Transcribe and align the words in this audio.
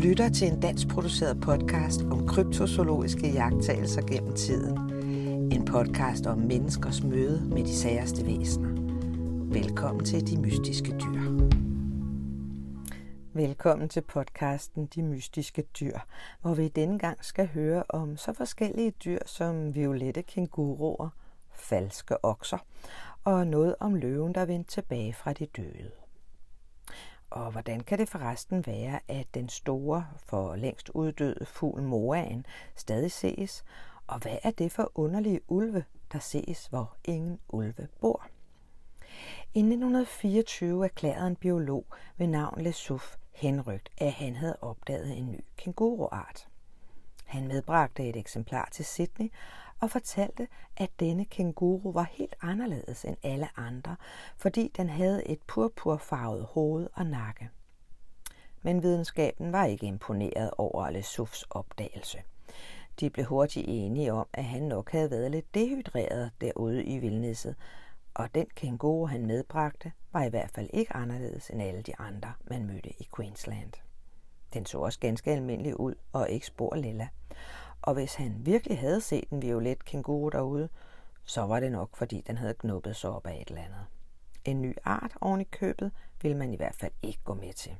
lytter 0.00 0.28
til 0.28 0.52
en 0.52 0.60
dansk 0.60 0.88
produceret 0.88 1.40
podcast 1.40 2.02
om 2.02 2.26
kryptozoologiske 2.26 3.28
jagttagelser 3.32 4.02
gennem 4.02 4.34
tiden. 4.34 4.78
En 5.52 5.64
podcast 5.64 6.26
om 6.26 6.38
menneskers 6.38 7.02
møde 7.02 7.48
med 7.48 7.64
de 7.64 7.76
særste 7.76 8.26
væsener. 8.26 8.68
Velkommen 9.52 10.04
til 10.04 10.26
De 10.26 10.40
Mystiske 10.40 10.90
Dyr. 10.90 11.48
Velkommen 13.32 13.88
til 13.88 14.00
podcasten 14.00 14.86
De 14.94 15.02
Mystiske 15.02 15.62
Dyr, 15.62 15.98
hvor 16.40 16.54
vi 16.54 16.68
denne 16.68 16.98
gang 16.98 17.24
skal 17.24 17.46
høre 17.46 17.82
om 17.88 18.16
så 18.16 18.32
forskellige 18.32 18.90
dyr 18.90 19.18
som 19.26 19.74
violette 19.74 20.22
kænguruer, 20.22 21.08
falske 21.52 22.24
okser 22.24 22.58
og 23.24 23.46
noget 23.46 23.74
om 23.80 23.94
løven, 23.94 24.34
der 24.34 24.44
vendte 24.44 24.70
tilbage 24.70 25.14
fra 25.14 25.32
de 25.32 25.46
døde. 25.46 25.99
Og 27.30 27.50
hvordan 27.50 27.80
kan 27.80 27.98
det 27.98 28.08
forresten 28.08 28.66
være, 28.66 29.00
at 29.08 29.26
den 29.34 29.48
store, 29.48 30.06
for 30.16 30.56
længst 30.56 30.88
uddøde 30.88 31.46
fugl 31.46 31.82
moaen 31.82 32.46
stadig 32.76 33.12
ses? 33.12 33.64
Og 34.06 34.18
hvad 34.18 34.36
er 34.42 34.50
det 34.50 34.72
for 34.72 34.92
underlige 34.94 35.40
ulve, 35.48 35.84
der 36.12 36.18
ses, 36.18 36.66
hvor 36.66 36.96
ingen 37.04 37.38
ulve 37.48 37.88
bor? 38.00 38.26
I 39.54 39.58
1924 39.58 40.84
erklærede 40.84 41.26
en 41.26 41.36
biolog 41.36 41.86
ved 42.16 42.26
navn 42.26 42.60
Lesuf 42.60 43.16
henrygt, 43.32 43.88
at 43.98 44.12
han 44.12 44.36
havde 44.36 44.56
opdaget 44.60 45.18
en 45.18 45.32
ny 45.32 45.44
kænguruart. 45.56 46.48
Han 47.24 47.48
medbragte 47.48 48.08
et 48.08 48.16
eksemplar 48.16 48.68
til 48.72 48.84
Sydney 48.84 49.32
og 49.80 49.90
fortalte, 49.90 50.48
at 50.76 50.90
denne 51.00 51.24
kænguru 51.24 51.92
var 51.92 52.08
helt 52.12 52.34
anderledes 52.40 53.04
end 53.04 53.16
alle 53.22 53.48
andre, 53.56 53.96
fordi 54.36 54.72
den 54.76 54.88
havde 54.88 55.28
et 55.28 55.38
purpurfarvet 55.46 56.44
hoved 56.44 56.88
og 56.94 57.06
nakke. 57.06 57.50
Men 58.62 58.82
videnskaben 58.82 59.52
var 59.52 59.64
ikke 59.64 59.86
imponeret 59.86 60.50
over 60.58 60.90
Lesufs 60.90 61.44
opdagelse. 61.50 62.18
De 63.00 63.10
blev 63.10 63.26
hurtigt 63.26 63.66
enige 63.68 64.12
om, 64.12 64.26
at 64.32 64.44
han 64.44 64.62
nok 64.62 64.90
havde 64.90 65.10
været 65.10 65.30
lidt 65.30 65.54
dehydreret 65.54 66.30
derude 66.40 66.84
i 66.84 66.98
vildnisset, 66.98 67.56
og 68.14 68.34
den 68.34 68.46
kænguru, 68.54 69.06
han 69.06 69.26
medbragte, 69.26 69.92
var 70.12 70.24
i 70.24 70.28
hvert 70.28 70.50
fald 70.50 70.70
ikke 70.72 70.96
anderledes 70.96 71.50
end 71.50 71.62
alle 71.62 71.82
de 71.82 71.92
andre, 71.98 72.32
man 72.44 72.66
mødte 72.66 72.90
i 72.90 73.08
Queensland. 73.16 73.72
Den 74.54 74.66
så 74.66 74.78
også 74.78 75.00
ganske 75.00 75.30
almindelig 75.30 75.80
ud 75.80 75.94
og 76.12 76.30
ikke 76.30 76.46
spor 76.46 76.74
lilla. 76.74 77.08
Og 77.82 77.94
hvis 77.94 78.14
han 78.14 78.36
virkelig 78.38 78.78
havde 78.78 79.00
set 79.00 79.30
en 79.30 79.42
violet 79.42 79.84
kænguru 79.84 80.28
derude, 80.28 80.68
så 81.24 81.42
var 81.42 81.60
det 81.60 81.72
nok, 81.72 81.96
fordi 81.96 82.20
den 82.26 82.38
havde 82.38 82.54
knuppet 82.54 82.96
sig 82.96 83.10
op 83.10 83.26
af 83.26 83.40
et 83.40 83.48
eller 83.48 83.62
andet. 83.62 83.86
En 84.44 84.62
ny 84.62 84.74
art 84.84 85.12
oven 85.20 85.40
i 85.40 85.44
købet 85.44 85.92
ville 86.22 86.36
man 86.36 86.52
i 86.52 86.56
hvert 86.56 86.74
fald 86.74 86.92
ikke 87.02 87.20
gå 87.24 87.34
med 87.34 87.52
til. 87.52 87.76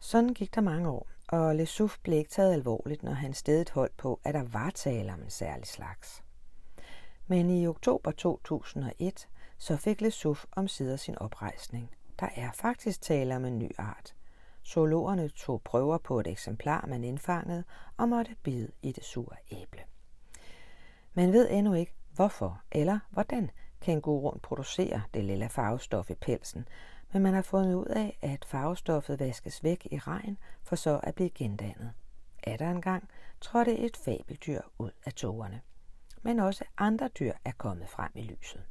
Sådan 0.00 0.34
gik 0.34 0.54
der 0.54 0.60
mange 0.60 0.88
år, 0.88 1.06
og 1.28 1.56
Lesuf 1.56 1.98
blev 2.02 2.18
ikke 2.18 2.30
taget 2.30 2.52
alvorligt, 2.52 3.02
når 3.02 3.12
han 3.12 3.34
stedet 3.34 3.70
holdt 3.70 3.96
på, 3.96 4.20
at 4.24 4.34
der 4.34 4.42
var 4.42 4.70
tale 4.70 5.12
om 5.12 5.22
en 5.22 5.30
særlig 5.30 5.66
slags. 5.66 6.22
Men 7.26 7.50
i 7.50 7.66
oktober 7.66 8.10
2001 8.10 9.28
så 9.58 9.76
fik 9.76 10.00
Lesuf 10.00 10.44
om 10.52 10.68
sider 10.68 10.96
sin 10.96 11.18
oprejsning. 11.18 11.90
Der 12.20 12.28
er 12.36 12.52
faktisk 12.52 13.00
tale 13.00 13.36
om 13.36 13.44
en 13.44 13.58
ny 13.58 13.70
art. 13.78 14.14
Zoologerne 14.66 15.28
tog 15.28 15.62
prøver 15.62 15.98
på 15.98 16.20
et 16.20 16.26
eksemplar, 16.26 16.86
man 16.86 17.04
indfangede, 17.04 17.64
og 17.96 18.08
måtte 18.08 18.36
bide 18.42 18.72
i 18.82 18.92
det 18.92 19.04
sure 19.04 19.36
æble. 19.50 19.80
Man 21.14 21.32
ved 21.32 21.50
endnu 21.50 21.74
ikke, 21.74 21.94
hvorfor 22.14 22.62
eller 22.72 22.98
hvordan 23.10 23.50
kænguruen 23.80 24.40
producerer 24.40 25.00
det 25.14 25.24
lille 25.24 25.48
farvestof 25.48 26.10
i 26.10 26.14
pelsen, 26.14 26.68
men 27.12 27.22
man 27.22 27.34
har 27.34 27.42
fundet 27.42 27.74
ud 27.74 27.86
af, 27.86 28.18
at 28.22 28.44
farvestoffet 28.44 29.20
vaskes 29.20 29.64
væk 29.64 29.86
i 29.90 29.98
regn 29.98 30.38
for 30.62 30.76
så 30.76 31.00
at 31.02 31.14
blive 31.14 31.30
gendannet. 31.30 31.92
Er 32.42 32.56
der 32.56 32.70
engang 32.70 33.08
trådte 33.40 33.78
et 33.78 33.96
fabeldyr 33.96 34.60
ud 34.78 34.90
af 35.06 35.12
togerne. 35.12 35.60
Men 36.22 36.38
også 36.38 36.64
andre 36.78 37.08
dyr 37.08 37.32
er 37.44 37.52
kommet 37.58 37.88
frem 37.88 38.10
i 38.14 38.22
lyset. 38.22 38.62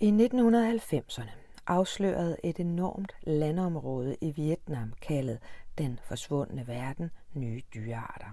I 0.00 0.10
1990'erne 0.10 1.30
afslørede 1.70 2.36
et 2.44 2.60
enormt 2.60 3.12
landområde 3.22 4.16
i 4.20 4.30
Vietnam 4.30 4.92
kaldet 5.00 5.38
den 5.78 6.00
forsvundne 6.02 6.66
verden 6.66 7.10
nye 7.34 7.62
dyrearter. 7.74 8.30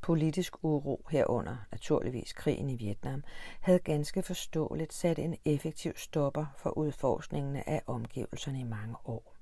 Politisk 0.00 0.64
uro 0.64 1.06
herunder, 1.10 1.56
naturligvis 1.72 2.32
krigen 2.32 2.70
i 2.70 2.76
Vietnam, 2.76 3.24
havde 3.60 3.78
ganske 3.78 4.22
forståeligt 4.22 4.92
sat 4.92 5.18
en 5.18 5.36
effektiv 5.44 5.92
stopper 5.96 6.46
for 6.56 6.70
udforskningen 6.70 7.56
af 7.56 7.82
omgivelserne 7.86 8.60
i 8.60 8.64
mange 8.64 8.96
år. 9.04 9.34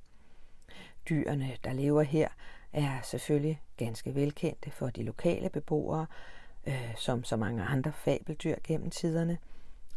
Dyrene, 1.08 1.56
der 1.64 1.72
lever 1.72 2.02
her, 2.02 2.28
er 2.72 3.00
selvfølgelig 3.02 3.62
ganske 3.76 4.14
velkendte 4.14 4.70
for 4.70 4.90
de 4.90 5.02
lokale 5.02 5.50
beboere, 5.50 6.06
øh, 6.66 6.94
som 6.96 7.24
så 7.24 7.36
mange 7.36 7.62
andre 7.62 7.92
fabeldyr 7.92 8.56
gennem 8.64 8.90
tiderne– 8.90 9.38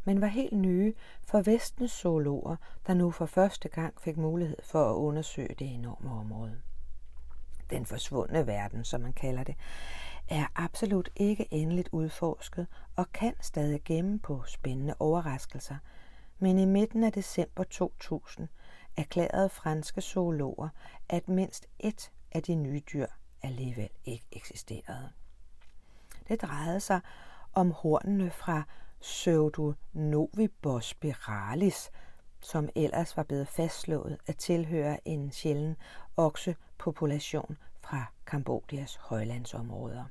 men 0.03 0.21
var 0.21 0.27
helt 0.27 0.53
nye 0.53 0.93
for 1.23 1.41
vestens 1.41 1.91
zoologer, 1.91 2.55
der 2.87 2.93
nu 2.93 3.11
for 3.11 3.25
første 3.25 3.69
gang 3.69 4.01
fik 4.01 4.17
mulighed 4.17 4.57
for 4.63 4.91
at 4.91 4.95
undersøge 4.95 5.55
det 5.59 5.73
enorme 5.73 6.11
område. 6.11 6.61
Den 7.69 7.85
forsvundne 7.85 8.47
verden, 8.47 8.83
som 8.83 9.01
man 9.01 9.13
kalder 9.13 9.43
det, 9.43 9.55
er 10.29 10.45
absolut 10.55 11.09
ikke 11.15 11.47
endeligt 11.51 11.89
udforsket 11.91 12.67
og 12.95 13.11
kan 13.13 13.33
stadig 13.41 13.81
gemme 13.85 14.19
på 14.19 14.43
spændende 14.45 14.95
overraskelser, 14.99 15.75
men 16.39 16.59
i 16.59 16.65
midten 16.65 17.03
af 17.03 17.11
december 17.11 17.63
2000 17.63 18.47
erklærede 18.97 19.49
franske 19.49 20.01
zoologer, 20.01 20.69
at 21.09 21.29
mindst 21.29 21.67
et 21.79 22.11
af 22.31 22.43
de 22.43 22.55
nye 22.55 22.81
dyr 22.93 23.07
alligevel 23.43 23.89
ikke 24.05 24.25
eksisterede. 24.31 25.09
Det 26.27 26.41
drejede 26.41 26.79
sig 26.79 26.99
om 27.53 27.71
hornene 27.71 28.31
fra 28.31 28.63
Pseudonovibos 29.01 30.85
spiralis, 30.85 31.91
som 32.41 32.69
ellers 32.75 33.17
var 33.17 33.23
blevet 33.23 33.47
fastslået 33.47 34.17
at 34.27 34.37
tilhøre 34.37 35.07
en 35.07 35.31
sjælden 35.31 35.75
oksepopulation 36.17 37.57
fra 37.79 38.05
Kambodjas 38.25 38.95
højlandsområder. 38.95 40.05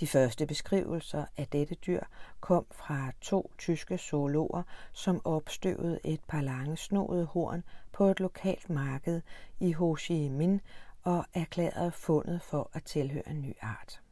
De 0.00 0.06
første 0.06 0.46
beskrivelser 0.46 1.24
af 1.36 1.46
dette 1.46 1.74
dyr 1.74 2.02
kom 2.40 2.66
fra 2.72 3.12
to 3.20 3.52
tyske 3.58 3.98
zoologer, 3.98 4.62
som 4.92 5.20
opstøvede 5.24 6.00
et 6.04 6.20
par 6.28 6.40
lange 6.40 6.76
snoede 6.76 7.24
horn 7.24 7.64
på 7.92 8.04
et 8.04 8.20
lokalt 8.20 8.70
marked 8.70 9.22
i 9.60 9.72
Ho 9.72 9.96
Chi 9.96 10.28
Minh 10.28 10.60
og 11.02 11.24
erklærede 11.34 11.92
fundet 11.92 12.42
for 12.42 12.70
at 12.72 12.84
tilhøre 12.84 13.28
en 13.28 13.42
ny 13.42 13.54
art. 13.60 14.02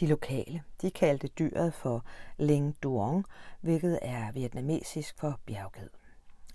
De 0.00 0.06
lokale 0.06 0.62
de 0.82 0.90
kaldte 0.90 1.28
dyret 1.28 1.74
for 1.74 2.04
Ling 2.38 2.76
Duong, 2.82 3.24
hvilket 3.60 3.98
er 4.02 4.32
vietnamesisk 4.32 5.18
for 5.18 5.40
bjergged. 5.46 5.88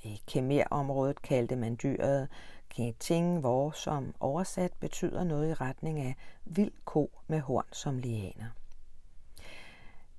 I 0.04 0.22
Khmer-området 0.28 1.22
kaldte 1.22 1.56
man 1.56 1.78
dyret 1.84 2.28
Keting 2.70 3.40
hvor 3.40 3.72
som 3.72 4.16
oversat 4.20 4.74
betyder 4.80 5.24
noget 5.24 5.50
i 5.50 5.54
retning 5.54 6.00
af 6.00 6.16
vild 6.46 6.72
ko 6.86 7.12
med 7.28 7.40
horn 7.40 7.66
som 7.72 8.00
lianer. 8.00 8.50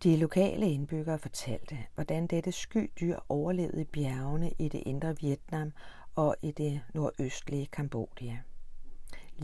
De 0.03 0.17
lokale 0.17 0.71
indbyggere 0.71 1.19
fortalte, 1.19 1.79
hvordan 1.95 2.27
dette 2.27 2.53
sky 2.53 2.91
dyr 3.01 3.19
overlevede 3.29 3.81
i 3.81 3.85
bjergene 3.85 4.51
i 4.59 4.69
det 4.69 4.83
indre 4.87 5.17
Vietnam 5.21 5.73
og 6.15 6.37
i 6.43 6.51
det 6.51 6.81
nordøstlige 6.95 7.67
Kambodja. 7.67 8.39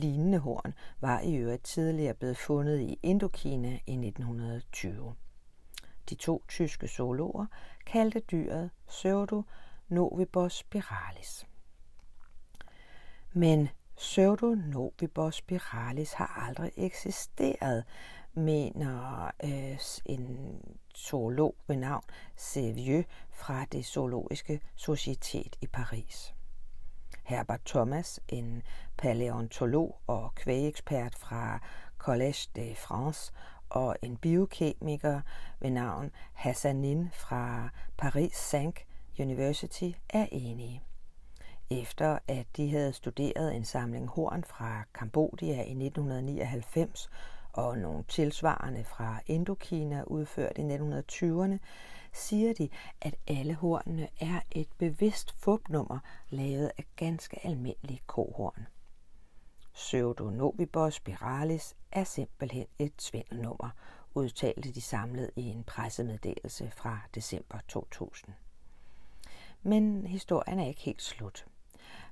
Lignende 0.01 0.39
horn 0.39 0.75
var 1.01 1.21
i 1.21 1.37
øvrigt 1.37 1.65
tidligere 1.65 2.15
blevet 2.15 2.37
fundet 2.37 2.81
i 2.81 2.99
Indokina 3.03 3.79
i 3.87 3.93
1920. 3.93 5.15
De 6.11 6.15
to 6.15 6.45
tyske 6.49 6.89
zoologer 6.89 7.47
kaldte 7.87 8.21
dyret 8.21 8.71
Pseudo 8.87 9.43
novibos 9.89 10.53
spiralis. 10.53 11.47
Men 13.33 13.69
Pseudo 13.97 14.55
novibos 14.55 15.35
spiralis 15.35 16.13
har 16.13 16.45
aldrig 16.47 16.73
eksisteret, 16.77 17.85
mener 18.35 19.25
øh, 19.45 19.79
en 20.07 20.59
zoolog 20.97 21.55
ved 21.67 21.77
navn 21.77 22.05
Sevieux 22.37 23.07
fra 23.31 23.65
det 23.65 23.87
zoologiske 23.87 24.61
societet 24.77 25.57
i 25.61 25.67
Paris. 25.67 26.35
Herbert 27.31 27.61
Thomas, 27.65 28.21
en 28.29 28.63
paleontolog 28.99 30.01
og 30.07 30.35
kvægekspert 30.35 31.15
fra 31.15 31.59
Collège 32.03 32.51
de 32.57 32.75
France, 32.77 33.33
og 33.69 33.97
en 34.03 34.17
biokemiker 34.17 35.21
ved 35.61 35.71
navn 35.71 36.11
Hassanin 36.33 37.11
fra 37.13 37.69
Paris 37.99 38.51
5 38.51 38.73
University 39.19 39.91
er 40.09 40.27
enige. 40.33 40.83
Efter 41.71 42.19
at 42.29 42.47
de 42.57 42.71
havde 42.71 42.93
studeret 42.93 43.57
en 43.57 43.65
samling 43.65 44.09
horn 44.09 44.45
fra 44.45 44.83
Kambodja 44.95 45.57
i 45.63 45.85
1999 45.85 47.11
og 47.53 47.79
nogle 47.79 48.05
tilsvarende 48.09 48.85
fra 48.85 49.21
Indokina 49.27 50.03
udført 50.03 50.59
i 50.59 50.61
1920'erne, 50.61 51.59
siger 52.13 52.55
de, 52.55 52.69
at 53.01 53.15
alle 53.27 53.55
hornene 53.55 54.09
er 54.21 54.41
et 54.51 54.69
bevidst 54.79 55.35
fupnummer 55.39 55.99
lavet 56.31 56.71
af 56.79 56.87
ganske 56.97 57.47
almindelige 57.47 58.03
kohorn. 58.07 58.67
Pseudonobibos 59.75 60.95
spiralis 60.95 61.75
er 61.93 62.05
simpelthen 62.05 62.67
et 62.79 62.93
svindelnummer, 62.99 63.71
udtalte 64.15 64.75
de 64.75 64.81
samlet 64.81 65.31
i 65.37 65.43
en 65.43 65.65
pressemeddelelse 65.65 66.71
fra 66.77 66.99
december 67.15 67.59
2000. 67.69 68.35
Men 69.63 70.07
historien 70.07 70.61
er 70.61 70.67
ikke 70.67 70.81
helt 70.81 71.03
slut. 71.03 71.47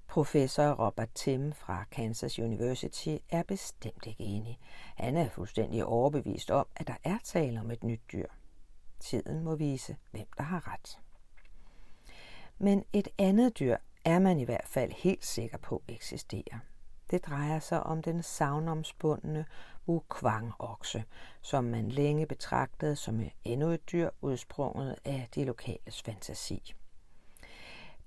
Professor 0.08 0.64
Robert 0.64 1.08
Tim 1.14 1.52
fra 1.52 1.84
Kansas 1.90 2.38
University 2.38 3.16
er 3.31 3.43
bestemt 3.43 4.06
ikke 4.06 4.25
enig. 4.25 4.58
Han 4.96 5.16
er 5.16 5.28
fuldstændig 5.28 5.84
overbevist 5.84 6.50
om, 6.50 6.66
at 6.76 6.87
der 6.87 6.96
er 7.05 7.19
tale 7.25 7.60
om 7.60 7.70
et 7.70 7.84
nyt 7.84 8.00
dyr. 8.12 8.26
Tiden 9.00 9.44
må 9.44 9.55
vise, 9.55 9.96
hvem 10.10 10.26
der 10.37 10.43
har 10.43 10.72
ret. 10.72 11.00
Men 12.58 12.84
et 12.93 13.08
andet 13.19 13.58
dyr 13.58 13.76
er 14.05 14.19
man 14.19 14.38
i 14.38 14.44
hvert 14.44 14.69
fald 14.69 14.93
helt 14.93 15.25
sikker 15.25 15.58
på 15.58 15.82
eksisterer. 15.88 16.58
Det 17.10 17.26
drejer 17.26 17.58
sig 17.58 17.82
om 17.82 18.02
den 18.02 18.22
savnomspundne 18.22 19.46
ukvang-okse, 19.87 21.05
som 21.43 21.64
man 21.64 21.88
længe 21.88 22.26
betragtede 22.26 22.96
som 22.96 23.20
endnu 23.44 23.69
et 23.69 23.93
dyr 23.93 24.10
udsprunget 24.20 24.96
af 25.05 25.28
de 25.34 25.44
lokales 25.44 26.02
fantasi. 26.02 26.75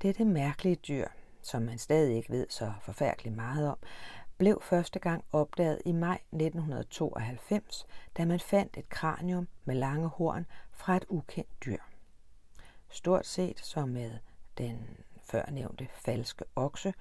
Dette 0.01 0.25
mærkelige 0.25 0.75
dyr, 0.75 1.07
som 1.43 1.61
man 1.61 1.77
stadig 1.77 2.15
ikke 2.15 2.29
ved 2.29 2.45
så 2.49 2.73
forfærdeligt 2.81 3.35
meget 3.35 3.67
om, 3.67 3.77
blev 4.37 4.61
første 4.61 4.99
gang 4.99 5.23
opdaget 5.31 5.81
i 5.85 5.91
maj 5.91 6.19
1992, 6.31 7.87
da 8.17 8.25
man 8.25 8.39
fandt 8.39 8.77
et 8.77 8.89
kranium 8.89 9.47
med 9.65 9.75
lange 9.75 10.07
horn 10.07 10.45
fra 10.71 10.95
et 10.95 11.05
ukendt 11.09 11.49
dyr. 11.65 11.77
Stort 12.89 13.25
set 13.25 13.59
som 13.59 13.89
med 13.89 14.11
den 14.57 14.87
førnævnte 15.23 15.87
falske 15.93 16.45
okse, 16.55 16.93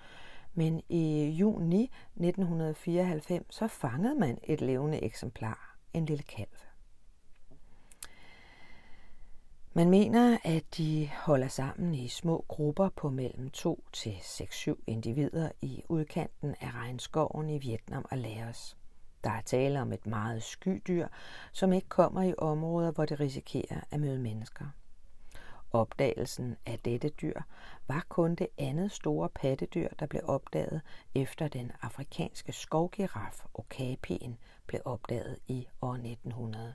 men 0.55 0.83
i 0.89 1.25
juni 1.25 1.91
1994 2.15 3.47
så 3.51 3.69
fangede 3.69 4.15
man 4.15 4.39
et 4.43 4.61
levende 4.61 5.03
eksemplar, 5.03 5.77
en 5.93 6.07
lille 6.07 6.23
kalv. 6.23 6.70
Man 9.73 9.91
mener, 9.91 10.39
at 10.45 10.65
de 10.77 11.11
holder 11.15 11.49
sammen 11.49 11.95
i 11.95 12.09
små 12.09 12.45
grupper 12.49 12.89
på 12.89 13.11
mellem 13.11 13.51
2 13.51 13.85
til 13.93 14.11
6-7 14.11 14.75
individer 14.87 15.51
i 15.63 15.83
udkanten 15.89 16.55
af 16.61 16.75
regnskoven 16.75 17.51
i 17.51 17.59
Vietnam 17.59 18.05
og 18.11 18.19
Laos. 18.19 18.77
Der 19.25 19.31
er 19.31 19.41
tale 19.41 19.81
om 19.81 19.93
et 19.93 20.07
meget 20.07 20.43
skydyr, 20.43 21.09
som 21.53 21.73
ikke 21.73 21.89
kommer 21.89 22.23
i 22.23 22.35
områder, 22.39 22.91
hvor 22.91 23.05
det 23.05 23.21
risikerer 23.21 23.81
at 23.91 24.01
møde 24.01 24.19
mennesker. 24.19 24.65
Opdagelsen 25.73 26.57
af 26.67 26.79
dette 26.79 27.09
dyr 27.09 27.41
var 27.89 28.07
kun 28.09 28.35
det 28.35 28.49
andet 28.59 28.93
store 28.93 29.29
pattedyr, 29.29 29.89
der 29.99 30.07
blev 30.07 30.23
opdaget 30.25 30.81
efter 31.15 31.49
den 31.49 31.73
afrikanske 31.83 32.53
skovgiraf 32.53 33.45
okapien 33.55 34.39
blev 34.67 34.81
opdaget 34.85 35.39
i 35.47 35.67
år 35.83 35.95
1900. 35.95 36.75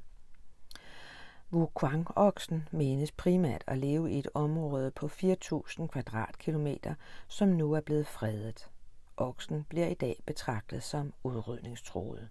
Wukwang-oksen 1.54 2.68
menes 2.72 3.12
primært 3.12 3.64
at 3.68 3.78
leve 3.78 4.12
i 4.12 4.20
et 4.20 4.28
område 4.34 4.92
på 4.92 5.06
4.000 5.06 5.88
kvadratkilometer, 5.88 6.96
som 7.28 7.48
nu 7.48 7.74
er 7.74 7.82
blevet 7.82 8.08
fredet. 8.08 8.72
Oksen 9.18 9.64
bliver 9.64 9.88
i 9.88 9.94
dag 9.94 10.24
betragtet 10.26 10.84
som 10.84 11.14
udrydningstroet. 11.24 12.30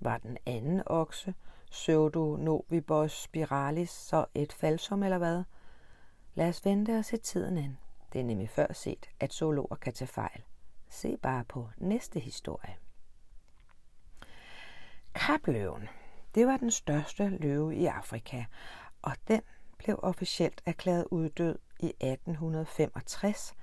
Var 0.00 0.18
den 0.18 0.38
anden 0.46 0.82
okse, 0.86 1.34
Pseudonovibos 1.70 3.12
spiralis, 3.12 3.90
så 3.90 4.24
et 4.34 4.52
falsom 4.52 5.02
eller 5.02 5.18
hvad? 5.18 5.42
Lad 6.34 6.48
os 6.48 6.64
vente 6.64 6.98
og 6.98 7.04
se 7.04 7.16
tiden 7.16 7.58
an. 7.58 7.78
Det 8.12 8.20
er 8.20 8.24
nemlig 8.24 8.50
før 8.50 8.72
set, 8.72 9.06
at 9.20 9.32
zoologer 9.32 9.76
kan 9.76 9.92
tage 9.92 10.08
fejl. 10.08 10.42
Se 10.88 11.16
bare 11.16 11.44
på 11.44 11.68
næste 11.76 12.20
historie. 12.20 12.76
Kapløven 15.14 15.88
det 16.34 16.46
var 16.46 16.56
den 16.56 16.70
største 16.70 17.28
løve 17.28 17.76
i 17.76 17.86
Afrika, 17.86 18.44
og 19.02 19.12
den 19.28 19.40
blev 19.78 20.00
officielt 20.02 20.62
erklæret 20.66 21.04
uddød 21.10 21.58
i 21.80 21.86
1865, 21.86 23.54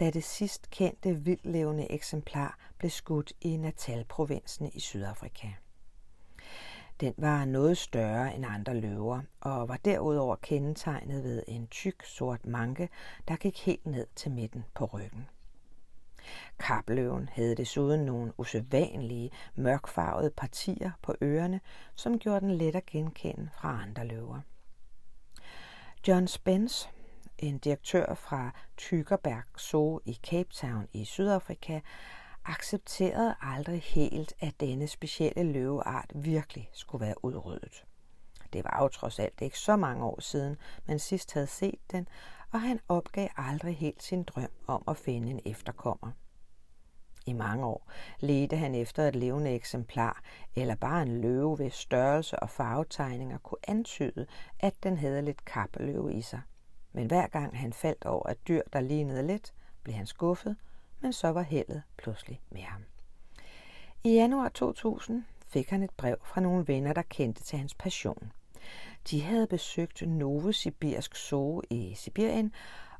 da 0.00 0.10
det 0.10 0.24
sidst 0.24 0.70
kendte 0.70 1.14
vildlevende 1.14 1.92
eksemplar 1.92 2.58
blev 2.78 2.90
skudt 2.90 3.32
i 3.40 3.56
Natal-provinsen 3.56 4.70
i 4.74 4.80
Sydafrika. 4.80 5.48
Den 7.00 7.14
var 7.16 7.44
noget 7.44 7.78
større 7.78 8.34
end 8.34 8.46
andre 8.46 8.74
løver, 8.74 9.20
og 9.40 9.68
var 9.68 9.76
derudover 9.76 10.36
kendetegnet 10.36 11.24
ved 11.24 11.42
en 11.48 11.66
tyk 11.66 12.04
sort 12.04 12.46
manke, 12.46 12.88
der 13.28 13.36
gik 13.36 13.66
helt 13.66 13.86
ned 13.86 14.06
til 14.16 14.30
midten 14.30 14.64
på 14.74 14.84
ryggen. 14.84 15.28
Kapløven 16.58 17.28
havde 17.32 17.54
desuden 17.54 18.00
nogle 18.00 18.32
usædvanlige 18.40 19.30
mørkfarvede 19.54 20.30
partier 20.30 20.90
på 21.02 21.14
ørerne, 21.22 21.60
som 21.94 22.18
gjorde 22.18 22.40
den 22.40 22.50
let 22.50 22.76
at 22.76 22.86
genkende 22.86 23.48
fra 23.54 23.82
andre 23.82 24.06
løver. 24.06 24.40
John 26.08 26.28
Spence, 26.28 26.88
en 27.38 27.58
direktør 27.58 28.14
fra 28.14 28.50
Tykkerberg 28.76 29.42
Zoo 29.60 30.00
i 30.04 30.18
Cape 30.22 30.48
Town 30.52 30.88
i 30.92 31.04
Sydafrika, 31.04 31.80
accepterede 32.44 33.34
aldrig 33.40 33.82
helt, 33.82 34.34
at 34.40 34.60
denne 34.60 34.86
specielle 34.86 35.52
løveart 35.52 36.10
virkelig 36.14 36.70
skulle 36.72 37.06
være 37.06 37.24
udryddet. 37.24 37.84
Det 38.52 38.64
var 38.64 38.78
jo 38.82 38.88
trods 38.88 39.18
alt 39.18 39.40
ikke 39.40 39.58
så 39.58 39.76
mange 39.76 40.04
år 40.04 40.20
siden, 40.20 40.56
man 40.86 40.98
sidst 40.98 41.32
havde 41.32 41.46
set 41.46 41.78
den, 41.90 42.08
og 42.52 42.60
han 42.60 42.80
opgav 42.88 43.28
aldrig 43.36 43.76
helt 43.76 44.02
sin 44.02 44.22
drøm 44.22 44.50
om 44.66 44.82
at 44.88 44.96
finde 44.96 45.30
en 45.30 45.40
efterkommer. 45.44 46.10
I 47.26 47.32
mange 47.32 47.66
år 47.66 47.90
ledte 48.20 48.56
han 48.56 48.74
efter 48.74 49.08
et 49.08 49.16
levende 49.16 49.50
eksemplar, 49.50 50.22
eller 50.56 50.74
bare 50.74 51.02
en 51.02 51.20
løve, 51.20 51.56
hvis 51.56 51.74
størrelse 51.74 52.38
og 52.38 52.50
farvetegninger 52.50 53.38
kunne 53.38 53.68
antyde, 53.68 54.26
at 54.60 54.74
den 54.82 54.98
havde 54.98 55.22
lidt 55.22 55.44
kappeløve 55.44 56.14
i 56.14 56.22
sig. 56.22 56.40
Men 56.92 57.06
hver 57.06 57.26
gang 57.26 57.58
han 57.58 57.72
faldt 57.72 58.04
over 58.04 58.30
et 58.30 58.48
dyr, 58.48 58.62
der 58.72 58.80
lignede 58.80 59.26
lidt, 59.26 59.54
blev 59.82 59.94
han 59.94 60.06
skuffet, 60.06 60.56
men 61.00 61.12
så 61.12 61.28
var 61.28 61.42
heldet 61.42 61.82
pludselig 61.96 62.40
med 62.50 62.60
ham. 62.60 62.84
I 64.04 64.14
januar 64.14 64.48
2000 64.48 65.24
fik 65.46 65.70
han 65.70 65.82
et 65.82 65.90
brev 65.90 66.16
fra 66.24 66.40
nogle 66.40 66.68
venner, 66.68 66.92
der 66.92 67.02
kendte 67.02 67.42
til 67.42 67.58
hans 67.58 67.74
passion. 67.74 68.32
De 69.10 69.22
havde 69.22 69.46
besøgt 69.46 70.02
Novosibirsk 70.08 71.16
Zoo 71.16 71.62
i 71.70 71.94
Sibirien 71.94 72.52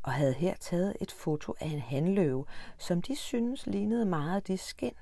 og 0.02 0.12
havde 0.12 0.32
her 0.32 0.54
taget 0.54 0.96
et 1.00 1.12
foto 1.12 1.54
af 1.60 1.66
en 1.66 1.80
hanløve, 1.80 2.46
som 2.78 3.02
de 3.02 3.16
synes 3.16 3.66
lignede 3.66 4.04
meget 4.04 4.46
de 4.46 4.56
skin, 4.56 4.94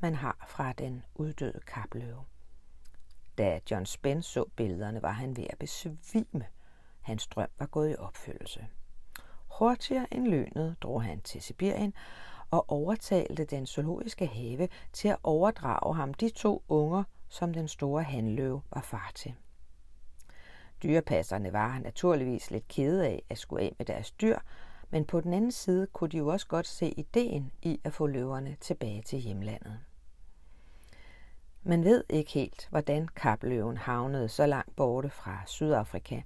man 0.00 0.14
har 0.14 0.46
fra 0.48 0.72
den 0.72 1.04
uddøde 1.14 1.60
kapløve. 1.66 2.24
Da 3.38 3.60
John 3.70 3.86
Spence 3.86 4.30
så 4.30 4.44
billederne, 4.56 5.02
var 5.02 5.12
han 5.12 5.36
ved 5.36 5.46
at 5.50 5.58
besvime. 5.58 6.46
Hans 7.00 7.26
drøm 7.26 7.48
var 7.58 7.66
gået 7.66 7.90
i 7.90 7.96
opfyldelse. 7.96 8.66
Hurtigere 9.58 10.14
end 10.14 10.26
lønet 10.26 10.76
drog 10.82 11.02
han 11.02 11.20
til 11.20 11.42
Sibirien 11.42 11.94
og 12.50 12.70
overtalte 12.70 13.44
den 13.44 13.66
zoologiske 13.66 14.26
have 14.26 14.68
til 14.92 15.08
at 15.08 15.16
overdrage 15.22 15.94
ham 15.94 16.14
de 16.14 16.30
to 16.30 16.62
unger, 16.68 17.04
som 17.28 17.52
den 17.52 17.68
store 17.68 18.02
hanløve 18.02 18.62
var 18.70 18.80
far 18.80 19.12
til. 19.14 19.34
Dyrepasserne 20.82 21.52
var 21.52 21.78
naturligvis 21.78 22.50
lidt 22.50 22.68
kede 22.68 23.06
af 23.06 23.22
at 23.28 23.38
skulle 23.38 23.62
af 23.62 23.74
med 23.78 23.86
deres 23.86 24.10
dyr, 24.10 24.38
men 24.90 25.04
på 25.04 25.20
den 25.20 25.32
anden 25.32 25.52
side 25.52 25.86
kunne 25.86 26.10
de 26.10 26.18
jo 26.18 26.28
også 26.28 26.46
godt 26.46 26.66
se 26.66 26.88
ideen 26.96 27.52
i 27.62 27.80
at 27.84 27.92
få 27.92 28.06
løverne 28.06 28.56
tilbage 28.60 29.02
til 29.02 29.18
hjemlandet. 29.18 29.78
Man 31.62 31.84
ved 31.84 32.04
ikke 32.08 32.32
helt, 32.32 32.68
hvordan 32.70 33.08
kapløven 33.08 33.76
havnede 33.76 34.28
så 34.28 34.46
langt 34.46 34.76
borte 34.76 35.10
fra 35.10 35.42
Sydafrika, 35.46 36.22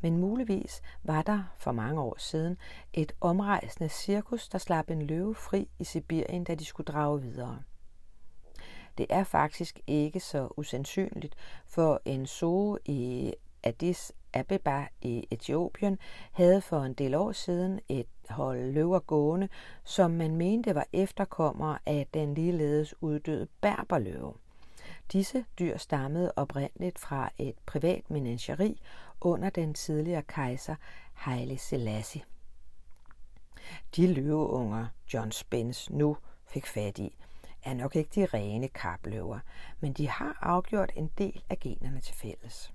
men 0.00 0.16
muligvis 0.16 0.82
var 1.02 1.22
der 1.22 1.52
for 1.56 1.72
mange 1.72 2.00
år 2.00 2.16
siden 2.18 2.56
et 2.92 3.12
omrejsende 3.20 3.88
cirkus, 3.88 4.48
der 4.48 4.58
slap 4.58 4.90
en 4.90 5.02
løve 5.02 5.34
fri 5.34 5.68
i 5.78 5.84
Sibirien, 5.84 6.44
da 6.44 6.54
de 6.54 6.64
skulle 6.64 6.92
drage 6.92 7.22
videre. 7.22 7.62
Det 8.98 9.06
er 9.10 9.24
faktisk 9.24 9.80
ikke 9.86 10.20
så 10.20 10.48
usandsynligt, 10.56 11.34
for 11.66 12.00
en 12.04 12.26
zoo 12.26 12.78
i 12.84 13.34
Addis 13.62 14.12
Abeba 14.32 14.86
i 15.00 15.28
Etiopien 15.30 15.98
havde 16.32 16.60
for 16.60 16.80
en 16.80 16.94
del 16.94 17.14
år 17.14 17.32
siden 17.32 17.80
et 17.88 18.06
hold 18.30 18.72
løver 18.72 18.98
gående, 18.98 19.48
som 19.84 20.10
man 20.10 20.36
mente 20.36 20.74
var 20.74 20.86
efterkommere 20.92 21.78
af 21.86 22.06
den 22.14 22.34
ligeledes 22.34 22.94
uddøde 23.02 23.48
berberløve. 23.60 24.34
Disse 25.12 25.44
dyr 25.58 25.76
stammede 25.76 26.32
oprindeligt 26.36 26.98
fra 26.98 27.30
et 27.38 27.54
privat 27.66 28.10
menageri 28.10 28.80
under 29.20 29.50
den 29.50 29.74
tidligere 29.74 30.22
kejser 30.22 30.74
Haile 31.12 31.58
Selassie. 31.58 32.22
De 33.96 34.14
løveunger, 34.14 34.86
John 35.14 35.32
Spence 35.32 35.94
nu 35.94 36.16
fik 36.46 36.66
fat 36.66 36.98
i, 36.98 37.16
er 37.64 37.74
nok 37.74 37.96
ikke 37.96 38.10
de 38.14 38.26
rene 38.26 38.68
kapløver, 38.68 39.38
men 39.80 39.92
de 39.92 40.08
har 40.08 40.38
afgjort 40.40 40.92
en 40.96 41.10
del 41.18 41.44
af 41.50 41.58
generne 41.58 42.00
til 42.00 42.14
fælles. 42.14 42.72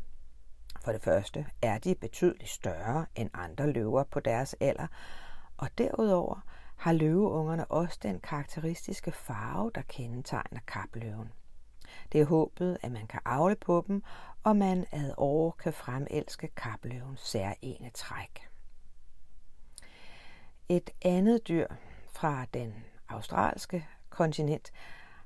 For 0.84 0.92
det 0.92 1.02
første 1.02 1.46
er 1.62 1.78
de 1.78 1.96
betydeligt 1.96 2.50
større 2.50 3.06
end 3.16 3.30
andre 3.34 3.72
løver 3.72 4.04
på 4.04 4.20
deres 4.20 4.56
alder, 4.60 4.88
og 5.58 5.70
derudover 5.78 6.42
har 6.76 6.94
løveungerne 6.94 7.66
også 7.66 8.00
den 8.04 8.20
karakteristiske 8.20 9.12
farve, 9.12 9.72
der 9.76 9.82
kendetegner 9.82 10.60
kapløven. 10.68 11.32
Det 12.12 12.22
er 12.22 12.26
håbet, 12.26 12.78
at 12.82 12.92
man 12.92 13.08
kan 13.08 13.20
afle 13.26 13.56
på 13.56 13.84
dem, 13.88 14.04
og 14.44 14.56
man 14.56 14.86
ad 14.92 15.14
år 15.18 15.56
kan 15.60 15.74
fremelske 15.74 16.48
kapløvens 16.48 17.22
særlige 17.22 17.92
træk. 17.94 18.50
Et 20.70 20.90
andet 21.02 21.48
dyr 21.48 21.68
fra 22.12 22.46
den 22.54 22.74
australske 23.10 23.88
kontinent 24.10 24.72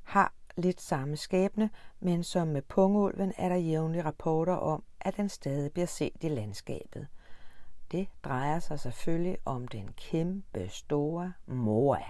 har 0.03 0.33
lidt 0.57 0.81
samme 0.81 1.17
skæbne, 1.17 1.69
men 1.99 2.23
som 2.23 2.47
med 2.47 2.61
pungulven 2.61 3.33
er 3.37 3.49
der 3.49 3.55
jævnlige 3.55 4.03
rapporter 4.03 4.53
om, 4.53 4.83
at 5.01 5.17
den 5.17 5.29
stadig 5.29 5.71
bliver 5.71 5.85
set 5.85 6.17
i 6.21 6.29
landskabet. 6.29 7.07
Det 7.91 8.07
drejer 8.23 8.59
sig 8.59 8.79
selvfølgelig 8.79 9.37
om 9.45 9.67
den 9.67 9.89
kæmpe 9.97 10.69
store 10.69 11.33
moa. 11.45 12.03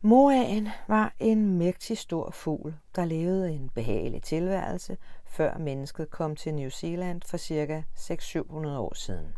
Moaen 0.00 0.68
var 0.88 1.14
en 1.18 1.58
mægtig 1.58 1.98
stor 1.98 2.30
fugl, 2.30 2.74
der 2.96 3.04
levede 3.04 3.52
en 3.52 3.68
behagelig 3.68 4.22
tilværelse, 4.22 4.96
før 5.24 5.58
mennesket 5.58 6.10
kom 6.10 6.36
til 6.36 6.54
New 6.54 6.68
Zealand 6.68 7.22
for 7.22 7.36
ca. 7.36 7.84
600-700 7.96 8.68
år 8.68 8.94
siden. 8.94 9.34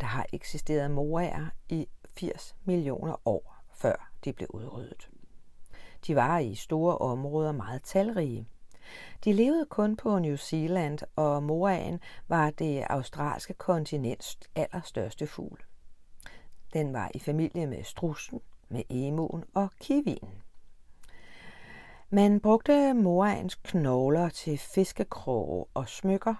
Der 0.00 0.06
har 0.06 0.26
eksisteret 0.32 0.90
moaer 0.90 1.46
i 1.68 1.88
80 2.16 2.56
millioner 2.64 3.28
år, 3.28 3.56
før 3.70 4.10
de 4.24 4.32
blev 4.32 4.48
udryddet. 4.50 5.08
De 6.06 6.16
var 6.16 6.38
i 6.38 6.54
store 6.54 6.98
områder 6.98 7.52
meget 7.52 7.82
talrige. 7.82 8.48
De 9.24 9.32
levede 9.32 9.66
kun 9.66 9.96
på 9.96 10.18
New 10.18 10.36
Zealand, 10.36 10.98
og 11.16 11.42
moaen 11.42 12.00
var 12.28 12.50
det 12.50 12.84
australske 12.90 13.54
kontinents 13.54 14.38
allerstørste 14.54 15.26
fugl. 15.26 15.62
Den 16.72 16.92
var 16.92 17.10
i 17.14 17.18
familie 17.18 17.66
med 17.66 17.84
strussen, 17.84 18.40
med 18.68 18.82
emuen 18.90 19.44
og 19.54 19.70
kivien. 19.80 20.42
Man 22.10 22.40
brugte 22.40 22.94
moaens 22.94 23.54
knogler 23.54 24.28
til 24.28 24.58
fiskekroge 24.58 25.66
og 25.74 25.88
smykker, 25.88 26.34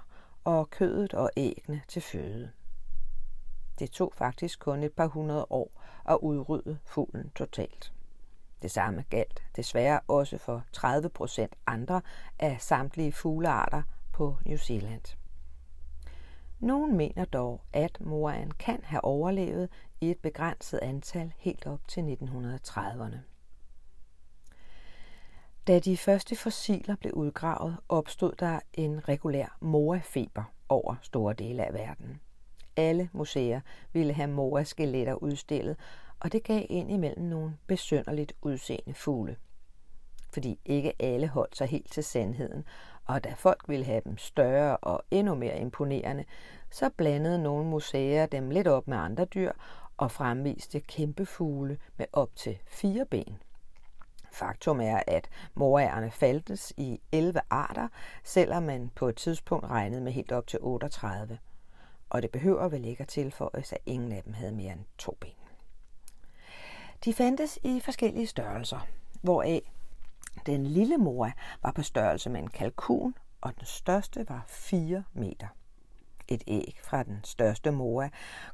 og 0.44 0.70
kødet 0.70 1.14
og 1.14 1.30
æggene 1.36 1.82
til 1.88 2.02
føde. 2.02 2.50
Det 3.78 3.90
tog 3.90 4.12
faktisk 4.14 4.60
kun 4.60 4.82
et 4.82 4.92
par 4.92 5.06
hundrede 5.06 5.46
år 5.50 5.82
at 6.08 6.18
udrydde 6.22 6.78
fuglen 6.84 7.30
totalt. 7.36 7.92
Det 8.62 8.70
samme 8.70 9.04
galt 9.10 9.41
desværre 9.56 10.00
også 10.08 10.38
for 10.38 10.64
30 10.72 11.08
procent 11.08 11.56
andre 11.66 12.02
af 12.38 12.56
samtlige 12.60 13.12
fuglearter 13.12 13.82
på 14.12 14.36
New 14.46 14.56
Zealand. 14.56 15.16
Nogen 16.60 16.96
mener 16.96 17.24
dog, 17.24 17.60
at 17.72 18.00
moaen 18.00 18.50
kan 18.50 18.80
have 18.82 19.04
overlevet 19.04 19.68
i 20.00 20.10
et 20.10 20.18
begrænset 20.18 20.78
antal 20.78 21.32
helt 21.36 21.66
op 21.66 21.80
til 21.88 22.18
1930'erne. 22.22 23.16
Da 25.66 25.78
de 25.78 25.96
første 25.96 26.36
fossiler 26.36 26.96
blev 26.96 27.12
udgravet, 27.12 27.76
opstod 27.88 28.32
der 28.32 28.60
en 28.72 29.08
regulær 29.08 29.56
moa-feber 29.60 30.42
over 30.68 30.94
store 31.02 31.34
dele 31.34 31.64
af 31.64 31.74
verden. 31.74 32.20
Alle 32.76 33.08
museer 33.12 33.60
ville 33.92 34.12
have 34.12 34.28
moa-skeletter 34.28 35.14
udstillet, 35.14 35.76
og 36.22 36.32
det 36.32 36.44
gav 36.44 36.66
ind 36.68 36.90
imellem 36.90 37.24
nogle 37.24 37.56
besønderligt 37.66 38.32
udseende 38.42 38.94
fugle. 38.94 39.36
Fordi 40.32 40.58
ikke 40.64 40.92
alle 40.98 41.28
holdt 41.28 41.56
sig 41.56 41.66
helt 41.66 41.92
til 41.92 42.04
sandheden, 42.04 42.64
og 43.04 43.24
da 43.24 43.34
folk 43.36 43.68
ville 43.68 43.84
have 43.84 44.02
dem 44.04 44.18
større 44.18 44.76
og 44.76 45.02
endnu 45.10 45.34
mere 45.34 45.58
imponerende, 45.58 46.24
så 46.70 46.90
blandede 46.96 47.42
nogle 47.42 47.66
museer 47.66 48.26
dem 48.26 48.50
lidt 48.50 48.68
op 48.68 48.88
med 48.88 48.96
andre 48.96 49.24
dyr 49.24 49.52
og 49.96 50.10
fremviste 50.10 50.80
kæmpe 50.80 51.26
fugle 51.26 51.78
med 51.96 52.06
op 52.12 52.36
til 52.36 52.58
fire 52.66 53.06
ben. 53.10 53.38
Faktum 54.32 54.80
er, 54.80 55.02
at 55.06 55.28
moræerne 55.54 56.10
faldtes 56.10 56.72
i 56.76 57.00
11 57.12 57.40
arter, 57.50 57.88
selvom 58.24 58.62
man 58.62 58.90
på 58.94 59.08
et 59.08 59.16
tidspunkt 59.16 59.66
regnede 59.66 60.00
med 60.00 60.12
helt 60.12 60.32
op 60.32 60.46
til 60.46 60.58
38. 60.62 61.38
Og 62.10 62.22
det 62.22 62.30
behøver 62.30 62.68
vel 62.68 62.84
ikke 62.84 63.02
at 63.02 63.08
tilføjes, 63.08 63.72
at 63.72 63.78
ingen 63.86 64.12
af 64.12 64.22
dem 64.22 64.32
havde 64.32 64.52
mere 64.52 64.72
end 64.72 64.84
to 64.98 65.16
ben. 65.20 65.41
De 67.04 67.14
fandtes 67.14 67.58
i 67.64 67.80
forskellige 67.80 68.26
størrelser, 68.26 68.86
hvoraf 69.22 69.72
den 70.46 70.66
lille 70.66 70.98
mor 70.98 71.32
var 71.62 71.72
på 71.72 71.82
størrelse 71.82 72.30
med 72.30 72.40
en 72.40 72.48
kalkun, 72.48 73.14
og 73.40 73.54
den 73.58 73.66
største 73.66 74.28
var 74.28 74.44
4 74.48 75.04
meter. 75.12 75.46
Et 76.28 76.44
æg 76.46 76.78
fra 76.84 77.02
den 77.02 77.20
største 77.24 77.70
mor 77.70 78.08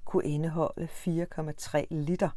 kunne 0.04 0.24
indeholde 0.24 0.88
4,3 0.92 1.84
liter, 1.90 2.30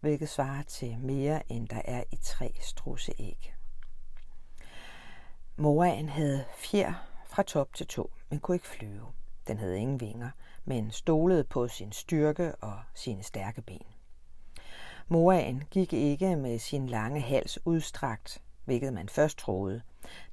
hvilket 0.00 0.28
svarer 0.28 0.62
til 0.62 0.98
mere 0.98 1.52
end 1.52 1.68
der 1.68 1.82
er 1.84 2.04
i 2.12 2.16
tre 2.16 2.54
strusseæg. 2.60 3.54
Moraen 5.56 6.08
havde 6.08 6.44
fjer 6.56 6.92
fra 7.26 7.42
top 7.42 7.74
til 7.74 7.86
to, 7.86 8.12
men 8.30 8.40
kunne 8.40 8.54
ikke 8.54 8.66
flyve. 8.66 9.06
Den 9.46 9.58
havde 9.58 9.78
ingen 9.78 10.00
vinger, 10.00 10.30
men 10.64 10.90
stolede 10.90 11.44
på 11.44 11.68
sin 11.68 11.92
styrke 11.92 12.54
og 12.54 12.80
sine 12.94 13.22
stærke 13.22 13.62
ben. 13.62 13.95
Moraen 15.08 15.62
gik 15.70 15.92
ikke 15.92 16.36
med 16.36 16.58
sin 16.58 16.86
lange 16.86 17.20
hals 17.20 17.58
udstrakt, 17.64 18.42
hvilket 18.64 18.92
man 18.92 19.08
først 19.08 19.38
troede. 19.38 19.82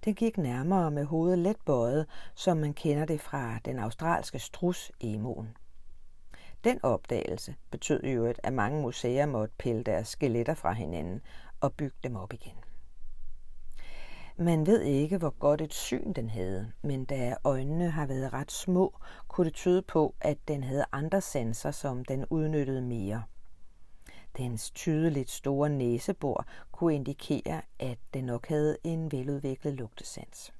Den 0.06 0.13
gik 0.13 0.38
nærmere 0.38 0.92
med 0.92 1.06
hovedet 1.06 1.39
let 1.39 1.58
bøjet, 1.65 2.06
som 2.36 2.58
man 2.58 2.74
kender 2.74 3.06
det 3.06 3.22
fra 3.22 3.60
den 3.65 3.80
australske 3.80 4.39
strus 4.39 4.92
emoen. 5.00 5.58
Den 6.63 6.80
opdagelse 6.84 7.56
betød 7.72 8.03
jo, 8.03 8.25
at 8.25 8.53
mange 8.53 8.82
museer 8.82 9.25
måtte 9.25 9.56
pille 9.58 9.84
deres 9.84 10.08
skeletter 10.08 10.53
fra 10.53 10.72
hinanden 10.72 11.22
og 11.62 11.74
bygge 11.74 11.98
dem 12.03 12.15
op 12.15 12.34
igen. 12.34 12.58
Man 14.38 14.65
ved 14.65 14.82
ikke, 14.82 15.18
hvor 15.18 15.30
godt 15.39 15.62
et 15.62 15.74
syn 15.74 16.13
den 16.13 16.30
havde, 16.30 16.72
men 16.82 17.06
da 17.06 17.36
øjnene 17.44 17.89
har 17.89 18.06
været 18.06 18.34
ret 18.34 18.51
små, 18.51 18.94
kunne 19.27 19.46
det 19.46 19.53
tyde 19.53 19.82
på, 19.82 20.15
at 20.22 20.38
den 20.48 20.63
havde 20.63 20.86
andre 20.92 21.22
sanser, 21.22 21.72
som 21.72 22.06
den 22.06 22.25
udnyttede 22.30 22.82
mere. 22.82 23.24
Dens 24.38 24.72
tydeligt 24.72 25.30
store 25.30 25.70
næsebor 25.70 26.46
kunne 26.72 26.96
indikere, 26.96 27.62
at 27.80 27.98
den 28.13 28.24
nok 28.24 28.48
havde 28.48 28.78
en 28.84 29.12
veludviklet 29.12 29.74
lugtesans. 29.74 30.54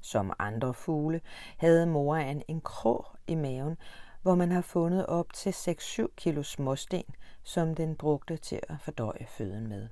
Som 0.00 0.32
andre 0.38 0.74
fugle 0.74 1.20
havde 1.56 1.86
moraen 1.86 2.42
en 2.48 2.60
krog 2.60 3.06
i 3.26 3.34
maven, 3.34 3.76
hvor 4.22 4.34
man 4.34 4.50
har 4.50 4.60
fundet 4.60 5.06
op 5.06 5.32
til 5.32 5.50
6-7 5.50 6.06
kilo 6.16 6.42
småsten, 6.42 7.04
som 7.42 7.74
den 7.74 7.96
brugte 7.96 8.36
til 8.36 8.60
at 8.68 8.76
fordøje 8.80 9.26
føden 9.28 9.68
med. 9.68 9.88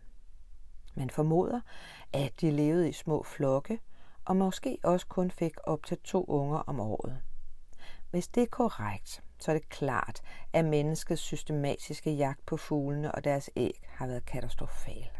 Man 0.95 1.11
formoder, 1.11 1.61
at 2.13 2.41
de 2.41 2.51
levede 2.51 2.89
i 2.89 2.93
små 2.93 3.23
flokke, 3.23 3.81
og 4.25 4.37
måske 4.37 4.79
også 4.83 5.07
kun 5.07 5.31
fik 5.31 5.55
op 5.65 5.85
til 5.85 5.99
to 6.05 6.25
unger 6.29 6.59
om 6.59 6.81
året. 6.81 7.19
Hvis 8.11 8.29
det 8.29 8.43
er 8.43 8.47
korrekt, 8.47 9.23
så 9.43 9.51
er 9.51 9.55
det 9.55 9.69
klart, 9.69 10.23
at 10.53 10.65
menneskets 10.65 11.23
systematiske 11.23 12.13
jagt 12.13 12.47
på 12.47 12.57
fuglene 12.57 13.15
og 13.15 13.25
deres 13.25 13.51
æg 13.57 13.81
har 13.89 14.07
været 14.07 14.27
katastrofal. 14.27 15.11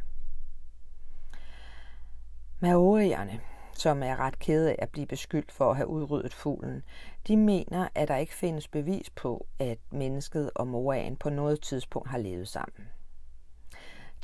Maorierne, 2.61 3.41
som 3.73 4.03
er 4.03 4.17
ret 4.21 4.39
kede 4.39 4.71
af 4.71 4.77
at 4.79 4.91
blive 4.91 5.07
beskyldt 5.07 5.53
for 5.53 5.71
at 5.71 5.77
have 5.77 5.87
udryddet 5.87 6.35
fuglen, 6.35 6.83
de 7.29 7.37
mener, 7.37 7.89
at 7.95 8.09
der 8.09 8.17
ikke 8.17 8.35
findes 8.35 8.69
bevis 8.69 9.11
på, 9.11 9.47
at 9.59 9.79
mennesket 9.91 10.51
og 10.55 10.69
moraen 10.69 11.17
på 11.17 11.31
noget 11.31 11.61
tidspunkt 11.61 12.09
har 12.09 12.19
levet 12.19 12.49
sammen. 12.49 12.89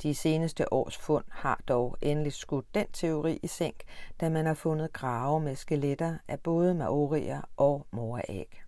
De 0.03 0.15
seneste 0.15 0.73
års 0.73 0.97
fund 0.97 1.25
har 1.29 1.61
dog 1.67 1.97
endelig 2.01 2.33
skudt 2.33 2.75
den 2.75 2.87
teori 2.93 3.39
i 3.43 3.47
sænk, 3.47 3.83
da 4.21 4.29
man 4.29 4.45
har 4.45 4.53
fundet 4.53 4.93
grave 4.93 5.39
med 5.39 5.55
skeletter 5.55 6.17
af 6.27 6.39
både 6.39 6.73
maorier 6.73 7.41
og 7.57 7.87
moraæg. 7.91 8.61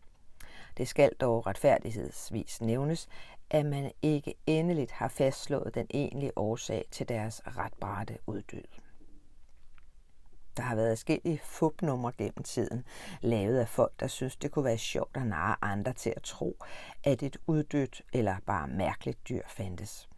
Det 0.81 0.89
skal 0.89 1.11
dog 1.19 1.47
retfærdighedsvis 1.47 2.61
nævnes, 2.61 3.07
at 3.49 3.65
man 3.65 3.91
ikke 4.01 4.33
endeligt 4.47 4.91
har 4.91 5.07
fastslået 5.07 5.75
den 5.75 5.87
egentlige 5.89 6.37
årsag 6.37 6.85
til 6.91 7.09
deres 7.09 7.41
ret 7.45 8.17
uddød. 8.27 8.63
Der 10.57 10.63
har 10.63 10.75
været 10.75 10.91
forskellige 10.91 11.39
fupnumre 11.43 12.11
gennem 12.17 12.43
tiden, 12.43 12.85
lavet 13.21 13.59
af 13.59 13.67
folk, 13.67 13.99
der 13.99 14.07
synes, 14.07 14.35
det 14.35 14.51
kunne 14.51 14.65
være 14.65 14.77
sjovt 14.77 15.17
at 15.17 15.27
narre 15.27 15.55
andre 15.61 15.93
til 15.93 16.13
at 16.15 16.23
tro, 16.23 16.57
at 17.03 17.23
et 17.23 17.37
uddødt 17.47 18.01
eller 18.13 18.35
bare 18.45 18.67
mærkeligt 18.67 19.29
dyr 19.29 19.43
fandtes. 19.47 20.09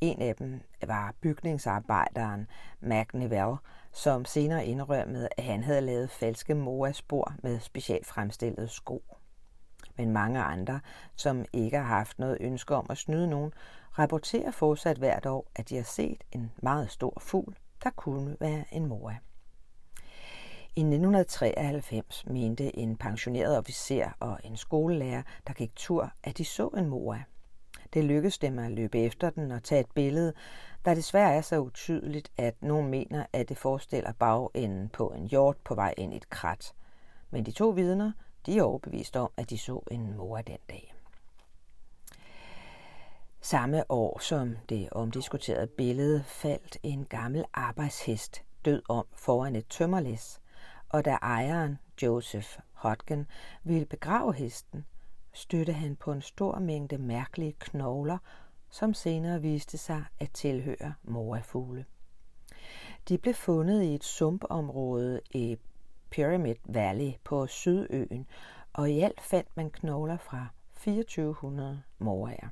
En 0.00 0.22
af 0.22 0.36
dem 0.36 0.60
var 0.86 1.14
bygningsarbejderen 1.20 2.46
Mac 2.80 3.06
Nivelle, 3.14 3.56
som 3.92 4.24
senere 4.24 4.66
indrømmede, 4.66 5.28
at 5.36 5.44
han 5.44 5.62
havde 5.62 5.80
lavet 5.80 6.10
falske 6.10 6.54
Moa-spor 6.54 7.34
med 7.42 7.60
specielt 7.60 8.06
fremstillede 8.06 8.68
sko. 8.68 9.19
Men 10.00 10.12
mange 10.12 10.42
andre, 10.42 10.80
som 11.16 11.44
ikke 11.52 11.76
har 11.76 11.84
haft 11.84 12.18
noget 12.18 12.36
ønske 12.40 12.74
om 12.74 12.86
at 12.90 12.98
snyde 12.98 13.26
nogen, 13.26 13.52
rapporterer 13.98 14.50
fortsat 14.50 14.98
hvert 14.98 15.26
år, 15.26 15.50
at 15.56 15.68
de 15.68 15.76
har 15.76 15.82
set 15.82 16.24
en 16.32 16.52
meget 16.62 16.90
stor 16.90 17.18
fugl, 17.20 17.56
der 17.84 17.90
kunne 17.90 18.36
være 18.40 18.64
en 18.72 18.86
moa. 18.86 19.16
I 20.76 20.80
1993 20.80 22.24
mente 22.26 22.76
en 22.76 22.96
pensioneret 22.96 23.58
officer 23.58 24.10
og 24.20 24.38
en 24.44 24.56
skolelærer, 24.56 25.22
der 25.46 25.52
gik 25.52 25.76
tur, 25.76 26.12
at 26.24 26.38
de 26.38 26.44
så 26.44 26.68
en 26.68 26.86
moa. 26.86 27.22
Det 27.94 28.04
lykkedes 28.04 28.38
dem 28.38 28.58
at 28.58 28.70
løbe 28.70 28.98
efter 29.00 29.30
den 29.30 29.50
og 29.50 29.62
tage 29.62 29.80
et 29.80 29.90
billede, 29.94 30.32
der 30.84 30.94
desværre 30.94 31.34
er 31.34 31.40
så 31.40 31.58
utydeligt, 31.58 32.32
at 32.36 32.62
nogen 32.62 32.88
mener, 32.88 33.26
at 33.32 33.48
det 33.48 33.58
forestiller 33.58 34.12
bagenden 34.12 34.88
på 34.88 35.08
en 35.08 35.26
hjort 35.26 35.56
på 35.64 35.74
vej 35.74 35.94
ind 35.96 36.14
i 36.14 36.16
et 36.16 36.30
krat. 36.30 36.72
Men 37.30 37.46
de 37.46 37.52
to 37.52 37.68
vidner, 37.68 38.12
de 38.46 38.58
er 38.58 38.62
overbevist 38.62 39.16
om, 39.16 39.30
at 39.36 39.50
de 39.50 39.58
så 39.58 39.82
en 39.90 40.16
mor 40.16 40.40
den 40.40 40.58
dag. 40.68 40.94
Samme 43.40 43.90
år 43.90 44.18
som 44.18 44.56
det 44.68 44.88
omdiskuterede 44.92 45.66
billede 45.66 46.24
faldt 46.24 46.78
en 46.82 47.04
gammel 47.04 47.44
arbejdshest 47.52 48.42
død 48.64 48.82
om 48.88 49.06
foran 49.12 49.56
et 49.56 49.66
tømmerlæs, 49.68 50.40
og 50.88 51.04
da 51.04 51.10
ejeren, 51.10 51.78
Joseph 52.02 52.58
Hodgen, 52.72 53.26
ville 53.62 53.86
begrave 53.86 54.34
hesten, 54.34 54.84
støtte 55.32 55.72
han 55.72 55.96
på 55.96 56.12
en 56.12 56.22
stor 56.22 56.58
mængde 56.58 56.98
mærkelige 56.98 57.56
knogler, 57.58 58.18
som 58.70 58.94
senere 58.94 59.42
viste 59.42 59.78
sig 59.78 60.04
at 60.18 60.30
tilhøre 60.30 60.94
morafugle. 61.02 61.84
De 63.08 63.18
blev 63.18 63.34
fundet 63.34 63.82
i 63.82 63.94
et 63.94 64.04
sumpområde 64.04 65.20
i 65.30 65.58
Pyramid 66.10 66.54
Valley 66.64 67.12
på 67.24 67.46
Sydøen, 67.46 68.26
og 68.72 68.90
i 68.90 69.00
alt 69.00 69.20
fandt 69.20 69.56
man 69.56 69.70
knogler 69.70 70.16
fra 70.16 70.46
2400 70.74 71.82
moaer. 71.98 72.48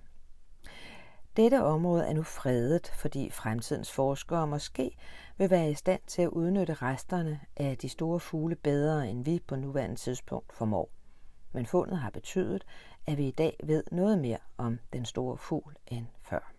Dette 1.37 1.63
område 1.63 2.07
er 2.07 2.13
nu 2.13 2.23
fredet, 2.23 2.93
fordi 2.95 3.31
fremtidens 3.31 3.93
forskere 3.93 4.47
måske 4.47 4.97
vil 5.37 5.51
være 5.51 5.71
i 5.71 5.75
stand 5.75 6.01
til 6.07 6.23
at 6.23 6.29
udnytte 6.29 6.75
resterne 6.75 7.41
af 7.57 7.79
de 7.79 7.89
store 7.89 8.21
fugle 8.21 8.57
bedre, 8.57 9.09
end 9.09 9.25
vi 9.25 9.41
på 9.47 9.57
nuværende 9.57 9.97
tidspunkt 9.97 10.53
formår. 10.53 10.91
Men 11.53 11.67
fundet 11.67 11.99
har 11.99 12.11
betydet, 12.11 12.65
at 13.07 13.19
vi 13.19 13.29
i 13.29 13.31
dag 13.31 13.61
ved 13.65 13.85
noget 13.93 14.19
mere 14.19 14.39
om 14.57 14.79
den 14.93 15.05
store 15.05 15.39
fugl 15.39 15.77
end 15.87 16.07
før. 16.23 16.53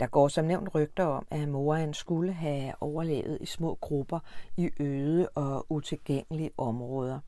Der 0.00 0.06
går 0.06 0.28
som 0.28 0.44
nævnt 0.44 0.74
rygter 0.74 1.04
om, 1.04 1.26
at 1.30 1.48
moren 1.48 1.94
skulle 1.94 2.32
have 2.32 2.72
overlevet 2.80 3.38
i 3.40 3.46
små 3.46 3.78
grupper 3.80 4.18
i 4.56 4.70
øde 4.80 5.28
og 5.28 5.66
utilgængelige 5.68 6.50
områder, 6.58 7.20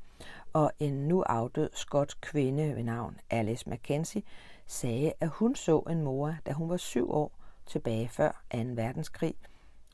og 0.52 0.72
en 0.78 1.08
nu 1.08 1.22
afdød 1.22 1.70
skotsk 1.72 2.20
kvinde 2.20 2.76
ved 2.76 2.82
navn 2.84 3.16
Alice 3.30 3.68
Mackenzie 3.68 4.22
sagde, 4.66 5.12
at 5.20 5.28
hun 5.28 5.54
så 5.54 5.78
en 5.78 6.02
mor, 6.02 6.34
da 6.46 6.52
hun 6.52 6.68
var 6.68 6.76
syv 6.76 7.10
år 7.10 7.32
tilbage 7.66 8.08
før 8.08 8.44
2. 8.52 8.58
verdenskrig, 8.58 9.34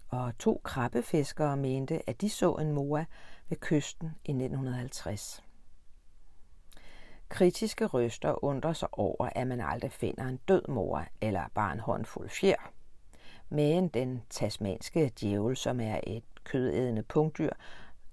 og 0.08 0.38
to 0.38 0.60
krabbefiskere 0.64 1.56
mente, 1.56 2.10
at 2.10 2.20
de 2.20 2.30
så 2.30 2.52
en 2.52 2.72
mor 2.72 3.04
ved 3.48 3.56
kysten 3.56 4.06
i 4.24 4.30
1950. 4.30 5.43
Kritiske 7.28 7.86
røster 7.86 8.44
undrer 8.44 8.72
sig 8.72 8.88
over, 8.92 9.28
at 9.32 9.46
man 9.46 9.60
aldrig 9.60 9.92
finder 9.92 10.24
en 10.24 10.36
død 10.48 10.68
mor 10.68 11.04
eller 11.20 11.44
bare 11.54 11.72
en 11.72 11.80
håndfuld 11.80 12.28
fjer. 12.28 12.72
Men 13.48 13.88
den 13.88 14.22
tasmanske 14.30 15.12
djævel, 15.20 15.56
som 15.56 15.80
er 15.80 16.00
et 16.06 16.24
kødædende 16.44 17.02
punktdyr, 17.02 17.50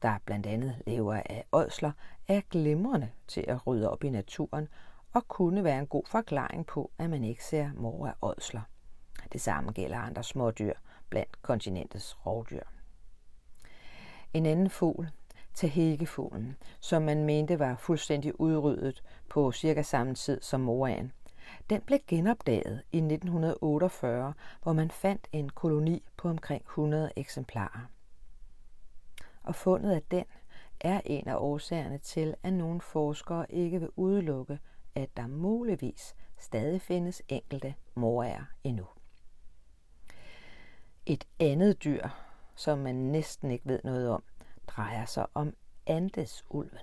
der 0.01 0.17
blandt 0.25 0.45
andet 0.45 0.75
lever 0.87 1.15
af 1.15 1.45
ådsler, 1.51 1.91
er 2.27 2.41
glimrende 2.49 3.09
til 3.27 3.45
at 3.47 3.67
rydde 3.67 3.91
op 3.91 4.03
i 4.03 4.09
naturen 4.09 4.67
og 5.13 5.27
kunne 5.27 5.63
være 5.63 5.79
en 5.79 5.87
god 5.87 6.03
forklaring 6.07 6.65
på, 6.65 6.91
at 6.97 7.09
man 7.09 7.23
ikke 7.23 7.43
ser 7.43 7.69
mor 7.75 8.07
af 8.07 8.13
ådsler. 8.21 8.61
Det 9.33 9.41
samme 9.41 9.71
gælder 9.71 9.97
andre 9.97 10.23
smådyr 10.23 10.73
blandt 11.09 11.41
kontinentets 11.41 12.25
rovdyr. 12.25 12.63
En 14.33 14.45
anden 14.45 14.69
fugl, 14.69 15.09
tahegefuglen, 15.53 16.57
som 16.79 17.01
man 17.01 17.25
mente 17.25 17.59
var 17.59 17.75
fuldstændig 17.75 18.39
udryddet 18.39 19.03
på 19.29 19.51
cirka 19.51 19.81
samme 19.81 20.15
tid 20.15 20.41
som 20.41 20.61
moraen, 20.61 21.11
den 21.69 21.81
blev 21.81 21.99
genopdaget 22.07 22.83
i 22.91 22.97
1948, 22.97 24.33
hvor 24.63 24.73
man 24.73 24.91
fandt 24.91 25.27
en 25.31 25.49
koloni 25.49 26.03
på 26.17 26.29
omkring 26.29 26.63
100 26.65 27.11
eksemplarer. 27.15 27.89
Og 29.43 29.55
fundet 29.55 29.91
af 29.91 30.01
den 30.11 30.25
er 30.79 31.01
en 31.05 31.27
af 31.27 31.35
årsagerne 31.35 31.97
til, 31.97 32.35
at 32.43 32.53
nogle 32.53 32.81
forskere 32.81 33.51
ikke 33.51 33.79
vil 33.79 33.89
udelukke, 33.95 34.59
at 34.95 35.17
der 35.17 35.27
muligvis 35.27 36.15
stadig 36.37 36.81
findes 36.81 37.21
enkelte 37.27 37.75
moraer 37.95 38.43
endnu. 38.63 38.85
Et 41.05 41.27
andet 41.39 41.83
dyr, 41.83 42.07
som 42.55 42.77
man 42.79 42.95
næsten 42.95 43.51
ikke 43.51 43.67
ved 43.67 43.79
noget 43.83 44.09
om, 44.09 44.23
drejer 44.75 45.05
sig 45.05 45.25
om 45.33 45.53
Andesulven. 45.87 46.79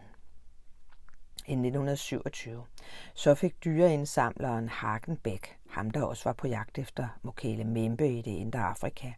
I 1.46 1.52
1927 1.52 2.64
så 3.14 3.34
fik 3.34 3.64
dyreindsamleren 3.64 4.68
Hagenbæk, 4.68 5.58
ham 5.70 5.90
der 5.90 6.02
også 6.02 6.24
var 6.24 6.32
på 6.32 6.46
jagt 6.46 6.78
efter 6.78 7.08
Mokele 7.22 7.64
Membe 7.64 8.08
i 8.08 8.22
det 8.22 8.30
indre 8.30 8.60
Afrika, 8.60 9.12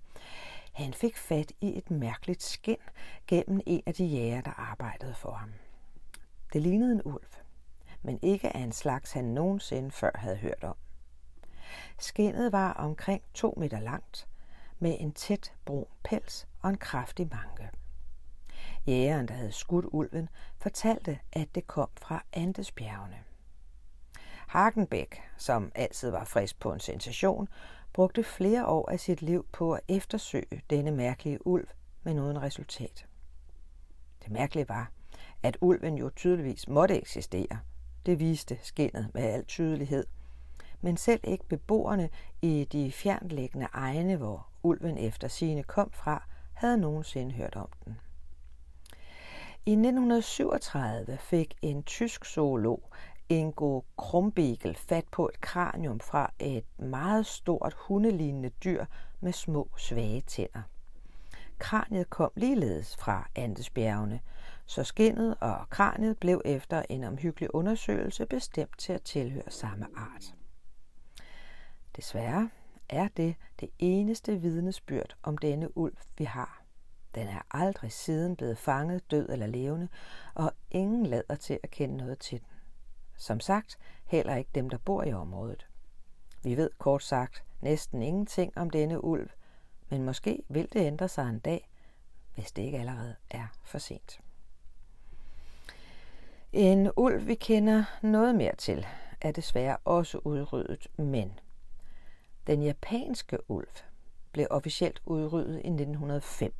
han 0.73 0.95
fik 0.95 1.17
fat 1.17 1.53
i 1.61 1.79
et 1.79 1.91
mærkeligt 1.91 2.43
skin 2.43 2.77
gennem 3.27 3.61
en 3.67 3.83
af 3.87 3.95
de 3.95 4.05
jæger, 4.05 4.41
der 4.41 4.51
arbejdede 4.51 5.15
for 5.15 5.33
ham. 5.33 5.53
Det 6.53 6.63
lignede 6.63 6.93
en 6.93 7.03
ulv, 7.05 7.27
men 8.03 8.19
ikke 8.23 8.57
af 8.57 8.61
en 8.61 8.73
slags, 8.73 9.13
han 9.13 9.25
nogensinde 9.25 9.91
før 9.91 10.11
havde 10.15 10.37
hørt 10.37 10.65
om. 10.65 10.77
Skinnet 11.99 12.53
var 12.53 12.73
omkring 12.73 13.23
to 13.35 13.55
meter 13.57 13.81
langt, 13.81 14.29
med 14.79 14.97
en 15.01 15.13
tæt 15.13 15.53
brun 15.65 15.87
pels 16.05 16.49
og 16.63 16.71
en 16.71 16.79
kraftig 16.79 17.29
manke. 17.31 17.71
Jægeren, 18.87 19.29
der 19.29 19.35
havde 19.35 19.53
skudt 19.53 19.87
ulven, 19.93 20.29
fortalte, 20.59 21.19
at 21.33 21.55
det 21.55 21.67
kom 21.67 21.89
fra 22.01 22.23
Andesbjergene. 22.33 23.17
Hagenbæk, 24.47 25.21
som 25.37 25.73
altid 25.75 26.11
var 26.11 26.25
frisk 26.25 26.61
på 26.61 26.73
en 26.73 26.81
sensation, 26.81 27.49
brugte 27.93 28.25
flere 28.25 28.67
år 28.67 28.91
af 28.91 29.01
sit 29.01 29.23
liv 29.23 29.47
på 29.53 29.73
at 29.73 29.81
eftersøge 29.89 30.63
denne 30.71 30.91
mærkelige 30.91 31.47
ulv, 31.47 31.69
men 32.03 32.19
uden 32.19 32.43
resultat. 32.43 33.07
Det 34.25 34.31
mærkelige 34.33 34.69
var, 34.69 34.91
at 35.43 35.57
ulven 35.61 35.99
jo 35.99 36.11
tydeligvis 36.17 36.69
måtte 36.69 36.97
eksistere. 36.97 37.59
Det 38.07 38.19
viste 38.19 38.59
skinnet 38.63 39.11
med 39.15 39.23
al 39.23 39.45
tydelighed. 39.45 40.07
Men 40.81 40.97
selv 40.97 41.21
ikke 41.25 41.45
beboerne 41.45 42.09
i 42.43 42.67
de 42.73 42.93
fjernliggende 42.93 43.69
egne, 43.73 44.17
hvor 44.17 44.49
ulven 44.63 44.99
efter 44.99 45.29
sine 45.29 45.63
kom 45.63 45.91
fra, 45.93 46.25
havde 46.55 46.79
nogensinde 46.79 47.33
hørt 47.33 47.57
om 47.57 47.69
den. 47.85 47.99
I 49.67 49.73
1937 49.73 51.19
fik 51.19 51.55
en 51.63 51.83
tysk 51.83 52.25
zoolog, 52.25 52.83
Ingo 53.29 53.81
Krumbiegel, 53.99 54.75
fat 54.75 55.05
på 55.13 55.29
et 55.29 55.41
kranium 55.41 56.01
fra 56.01 56.33
et 56.39 56.65
meget 56.79 57.27
stort 57.27 57.75
hundelignende 57.77 58.49
dyr 58.49 58.85
med 59.21 59.33
små 59.33 59.69
svage 59.77 60.21
tænder. 60.21 60.63
Kraniet 61.59 62.11
kom 62.11 62.31
ligeledes 62.37 62.97
fra 62.97 63.29
Andesbjergene, 63.35 64.21
så 64.67 64.85
skinnet 64.85 65.35
og 65.41 65.69
kraniet 65.71 66.19
blev 66.19 66.43
efter 66.45 66.83
en 66.89 67.05
omhyggelig 67.05 67.55
undersøgelse 67.55 68.27
bestemt 68.27 68.79
til 68.79 68.93
at 68.93 69.03
tilhøre 69.03 69.51
samme 69.51 69.87
art. 69.97 70.35
Desværre 71.97 72.51
er 72.89 73.09
det 73.09 73.35
det 73.61 73.69
eneste 73.79 74.41
vidnesbyrd 74.41 75.17
om 75.23 75.39
denne 75.39 75.77
ulv, 75.77 75.97
vi 76.19 76.25
har. 76.25 76.60
Den 77.15 77.29
er 77.29 77.43
aldrig 77.51 77.93
siden 77.93 78.37
blevet 78.37 78.59
fanget, 78.59 79.11
død 79.11 79.29
eller 79.29 79.47
levende, 79.47 79.89
og 80.35 80.53
ingen 80.71 81.07
lader 81.07 81.35
til 81.35 81.59
at 81.63 81.71
kende 81.71 81.97
noget 81.97 82.19
til 82.19 82.39
den. 82.39 82.47
Som 83.17 83.41
sagt, 83.41 83.79
heller 84.05 84.37
ikke 84.37 84.51
dem, 84.55 84.71
der 84.71 84.79
bor 84.79 85.03
i 85.03 85.13
området. 85.13 85.67
Vi 86.43 86.57
ved 86.57 86.71
kort 86.79 87.03
sagt 87.03 87.45
næsten 87.61 88.03
ingenting 88.03 88.59
om 88.59 88.71
denne 88.71 89.05
ulv, 89.05 89.31
men 89.89 90.05
måske 90.05 90.43
vil 90.49 90.69
det 90.73 90.81
ændre 90.81 91.09
sig 91.09 91.29
en 91.29 91.39
dag, 91.39 91.69
hvis 92.35 92.53
det 92.53 92.63
ikke 92.63 92.79
allerede 92.79 93.17
er 93.31 93.47
for 93.65 93.79
sent. 93.79 94.21
En 96.53 96.91
ulv, 96.97 97.27
vi 97.27 97.35
kender 97.35 97.85
noget 98.03 98.35
mere 98.35 98.57
til, 98.57 98.87
er 99.21 99.33
desværre 99.33 99.77
også 99.85 100.19
udryddet, 100.25 100.89
men 100.97 101.39
den 102.47 102.63
japanske 102.63 103.51
ulv 103.51 103.69
blev 104.33 104.47
officielt 104.51 105.03
udryddet 105.07 105.55
i 105.55 105.69
1905. 105.69 106.53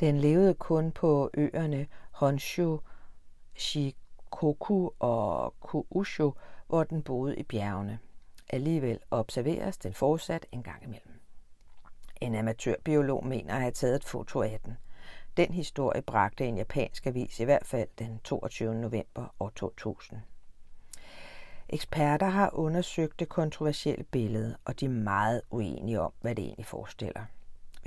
Den 0.00 0.18
levede 0.18 0.54
kun 0.54 0.92
på 0.92 1.30
øerne 1.34 1.86
Honshu, 2.10 2.80
Shikoku 3.56 4.90
og 4.98 5.54
Kyushu, 5.68 6.32
hvor 6.66 6.84
den 6.84 7.02
boede 7.02 7.36
i 7.36 7.42
bjergene. 7.42 7.98
Alligevel 8.50 8.98
observeres 9.10 9.78
den 9.78 9.94
fortsat 9.94 10.46
en 10.52 10.62
gang 10.62 10.82
imellem. 10.82 11.20
En 12.20 12.34
amatørbiolog 12.34 13.26
mener 13.26 13.54
at 13.54 13.60
have 13.60 13.72
taget 13.72 13.96
et 13.96 14.04
foto 14.04 14.42
af 14.42 14.60
den. 14.64 14.76
Den 15.36 15.52
historie 15.52 16.02
bragte 16.02 16.46
en 16.46 16.56
japansk 16.56 17.06
avis 17.06 17.40
i 17.40 17.44
hvert 17.44 17.66
fald 17.66 17.88
den 17.98 18.20
22. 18.24 18.74
november 18.74 19.34
år 19.40 19.48
2000. 19.56 20.20
Eksperter 21.68 22.26
har 22.26 22.50
undersøgt 22.52 23.20
det 23.20 23.28
kontroversielle 23.28 24.04
billede, 24.04 24.56
og 24.64 24.80
de 24.80 24.84
er 24.84 24.90
meget 24.90 25.42
uenige 25.50 26.00
om, 26.00 26.12
hvad 26.20 26.34
det 26.34 26.44
egentlig 26.44 26.66
forestiller. 26.66 27.24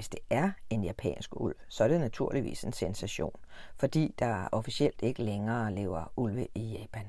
Hvis 0.01 0.09
det 0.09 0.19
er 0.29 0.51
en 0.69 0.83
japansk 0.83 1.41
ulv, 1.41 1.55
så 1.67 1.83
er 1.83 1.87
det 1.87 1.99
naturligvis 1.99 2.63
en 2.63 2.73
sensation, 2.73 3.35
fordi 3.77 4.15
der 4.19 4.47
officielt 4.51 5.01
ikke 5.01 5.23
længere 5.23 5.73
lever 5.73 6.13
ulve 6.15 6.47
i 6.55 6.61
Japan. 6.61 7.07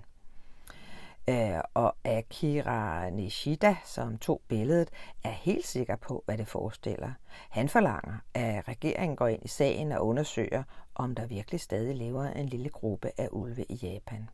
Øh, 1.29 1.61
og 1.75 1.97
Akira 2.05 3.11
Nishida, 3.11 3.77
som 3.85 4.19
tog 4.19 4.41
billedet, 4.49 4.91
er 5.25 5.31
helt 5.31 5.67
sikker 5.67 5.97
på, 5.97 6.23
hvad 6.27 6.39
det 6.39 6.49
forestiller. 6.49 7.13
Han 7.51 7.69
forlanger, 7.69 8.15
at 8.35 8.69
regeringen 8.69 9.17
går 9.17 9.29
ind 9.29 9.45
i 9.45 9.49
sagen 9.49 9.93
og 9.93 10.07
undersøger, 10.07 10.63
om 10.95 11.15
der 11.15 11.27
virkelig 11.27 11.61
stadig 11.61 11.97
lever 11.97 12.25
en 12.25 12.47
lille 12.47 12.69
gruppe 12.69 13.11
af 13.19 13.29
ulve 13.33 13.65
i 13.69 13.75
Japan. 13.75 14.29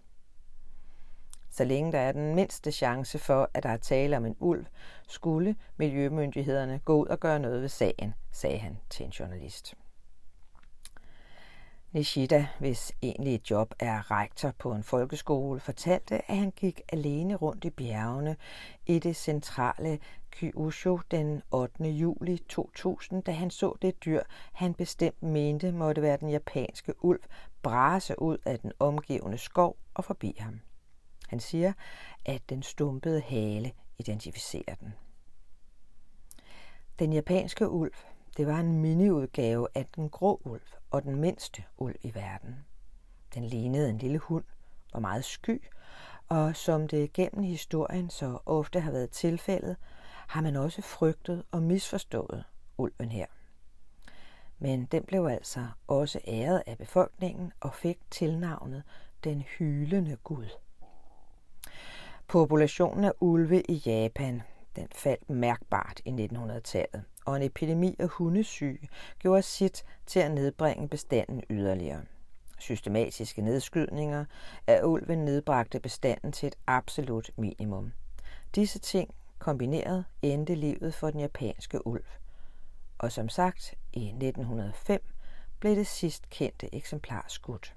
Så 1.51 1.65
længe 1.65 1.93
der 1.93 1.99
er 1.99 2.13
den 2.13 2.35
mindste 2.35 2.73
chance 2.73 3.19
for, 3.19 3.51
at 3.55 3.63
der 3.63 3.69
er 3.69 3.77
tale 3.77 4.17
om 4.17 4.27
en 4.27 4.37
ulv, 4.41 4.67
skulle 5.09 5.57
miljømyndighederne 5.77 6.81
gå 6.85 7.03
ud 7.03 7.07
og 7.07 7.21
gøre 7.21 7.39
noget 7.39 7.63
ved 7.63 7.69
sagen, 7.69 8.15
sagde 8.33 8.59
han 8.59 8.79
til 8.91 9.07
en 9.07 9.11
journalist. 9.11 9.75
Nishida, 11.93 12.47
hvis 12.59 12.93
egentlige 13.03 13.41
job 13.51 13.75
er 13.79 14.11
rektor 14.11 14.53
på 14.59 14.73
en 14.73 14.83
folkeskole, 14.83 15.61
fortalte, 15.61 16.31
at 16.31 16.37
han 16.37 16.51
gik 16.51 16.81
alene 16.89 17.35
rundt 17.35 17.65
i 17.65 17.71
bjergene 17.71 18.37
i 18.87 18.99
det 18.99 19.17
centrale 19.17 19.99
Kyushu 20.31 21.01
den 21.11 21.43
8. 21.51 21.85
juli 21.85 22.39
2000, 22.49 23.23
da 23.23 23.33
han 23.33 23.51
så 23.51 23.77
det 23.83 24.05
dyr, 24.05 24.23
han 24.53 24.75
bestemt 24.75 25.23
mente 25.23 25.73
måtte 25.73 26.03
være 26.03 26.17
den 26.17 26.31
japanske 26.31 27.05
ulv, 27.05 27.21
brase 27.63 28.23
ud 28.23 28.39
af 28.45 28.59
den 28.59 28.73
omgivende 28.79 29.39
skov 29.39 29.77
og 29.95 30.05
forbi 30.05 30.37
ham. 30.39 30.61
Han 31.29 31.41
siger, 31.41 31.73
at 32.25 32.43
den 32.49 32.63
stumpede 32.63 33.21
hale 33.21 33.73
identificerer 33.99 34.75
den. 34.75 34.95
Den 36.99 37.13
japanske 37.13 37.69
ulv, 37.69 37.95
det 38.37 38.47
var 38.47 38.61
en 38.61 38.81
miniudgave 38.81 39.69
af 39.75 39.87
den 39.87 40.11
grå 40.11 40.41
ulv 40.45 40.67
og 40.91 41.03
den 41.03 41.17
mindste 41.17 41.65
ulv 41.79 41.97
i 42.03 42.15
verden. 42.15 42.65
Den 43.35 43.45
lignede 43.45 43.91
en 43.91 43.99
lille 43.99 44.19
hund, 44.19 44.45
var 44.93 45.01
meget 45.01 45.25
sky, 45.25 45.65
og 46.29 46.57
som 46.57 46.89
det 46.89 47.13
gennem 47.13 47.43
historien 47.43 48.11
så 48.11 48.39
ofte 48.47 48.81
har 48.81 48.91
været 48.91 49.11
tilfældet, 49.11 49.77
har 50.29 50.41
man 50.41 50.57
også 50.57 50.83
frygtet 50.83 51.45
og 51.51 51.63
misforstået 51.63 52.45
ulven 52.79 53.11
her. 53.11 53.27
Men 54.59 54.85
den 54.85 55.03
blev 55.03 55.27
altså 55.27 55.67
også 55.87 56.21
æret 56.27 56.63
af 56.67 56.79
befolkningen 56.79 57.53
og 57.61 57.75
fik 57.75 57.99
tilnavnet 58.11 58.83
den 59.25 59.43
hylende 59.43 60.17
Gud. 60.17 60.49
Populationen 62.29 63.05
af 63.05 63.13
ulve 63.21 63.63
i 63.63 63.83
Japan 63.87 64.43
den 64.77 64.89
faldt 64.95 65.31
mærkbart 65.31 66.01
i 66.05 66.11
1900-tallet, 66.11 67.05
og 67.25 67.37
en 67.37 67.43
epidemi 67.43 67.97
af 67.99 68.09
hundesyge 68.09 68.89
gjorde 69.19 69.43
sit 69.43 69.85
til 70.07 70.21
at 70.21 70.31
nedbringe 70.31 70.89
bestanden 70.89 71.43
yderligere. 71.51 72.03
Systematiske 72.59 73.43
nedskydninger 73.43 74.25
af 74.67 74.83
ulven 74.85 75.19
nedbragte 75.19 75.81
bestanden 75.81 76.33
til 76.33 76.47
et 76.47 76.57
absolut 76.67 77.31
minimum. 77.37 77.93
Disse 78.55 78.79
ting 78.79 79.15
kombineret 79.39 80.05
endte 80.23 80.55
livet 80.55 80.95
for 80.95 81.11
den 81.11 81.21
japanske 81.21 81.87
ulv. 81.87 82.05
Og 82.99 83.13
som 83.13 83.29
sagt, 83.29 83.75
i 83.93 84.07
1905 84.09 85.01
blev 85.61 85.77
det 85.77 85.87
sidst 85.87 86.31
kendte 86.31 86.75
eksemplar 86.75 87.25
skudt. 87.29 87.75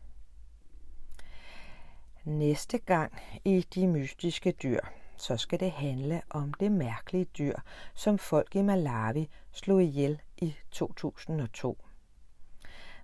Næste 2.25 2.77
gang 2.77 3.13
i 3.45 3.65
De 3.75 3.88
mystiske 3.88 4.51
dyr, 4.51 4.79
så 5.17 5.38
skal 5.38 5.60
det 5.60 5.71
handle 5.71 6.21
om 6.29 6.53
det 6.53 6.71
mærkelige 6.71 7.25
dyr, 7.25 7.55
som 7.93 8.17
folk 8.17 8.55
i 8.55 8.62
Malawi 8.62 9.29
slog 9.51 9.84
ihjel 9.84 10.21
i 10.38 10.55
2002. 10.71 11.77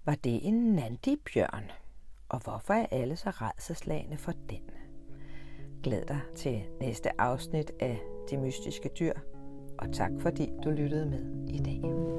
Var 0.06 0.16
det 0.16 0.48
en 0.48 0.54
nandibjørn? 0.54 1.72
Og 2.30 2.40
hvorfor 2.40 2.74
er 2.74 2.86
alle 2.92 3.16
så 3.16 3.30
redselslagende 3.30 4.18
for 4.18 4.32
den? 4.50 4.70
Glæd 5.84 6.06
dig 6.06 6.22
til 6.36 6.64
næste 6.80 7.22
afsnit 7.22 7.72
af 7.80 8.00
De 8.30 8.38
mystiske 8.38 8.90
dyr, 9.00 9.14
og 9.78 9.94
tak 9.94 10.12
fordi 10.20 10.50
du 10.64 10.70
lyttede 10.70 11.06
med 11.06 11.50
i 11.50 11.58
dag. 11.58 12.17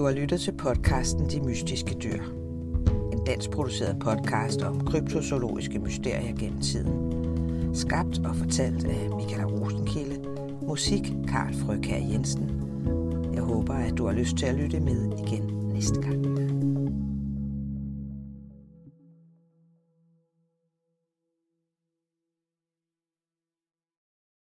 Du 0.00 0.04
har 0.04 0.12
lyttet 0.12 0.40
til 0.40 0.52
podcasten 0.52 1.30
De 1.30 1.40
Mystiske 1.40 1.94
Dyr. 1.94 2.22
En 3.12 3.24
dansk 3.26 3.50
produceret 3.50 3.98
podcast 3.98 4.62
om 4.62 4.86
kryptozoologiske 4.86 5.78
mysterier 5.78 6.36
gennem 6.36 6.60
tiden. 6.60 7.74
Skabt 7.74 8.18
og 8.24 8.36
fortalt 8.36 8.84
af 8.84 9.10
Michael 9.16 9.46
Rosenkilde. 9.46 10.28
Musik 10.62 11.12
Karl 11.28 11.54
Frøkær 11.54 11.98
Jensen. 12.12 12.50
Jeg 13.34 13.42
håber, 13.42 13.74
at 13.74 13.98
du 13.98 14.06
har 14.06 14.12
lyst 14.12 14.36
til 14.36 14.46
at 14.46 14.54
lytte 14.54 14.80
med 14.80 15.12
igen 15.26 15.70
næste 15.72 16.02
gang. 16.02 16.29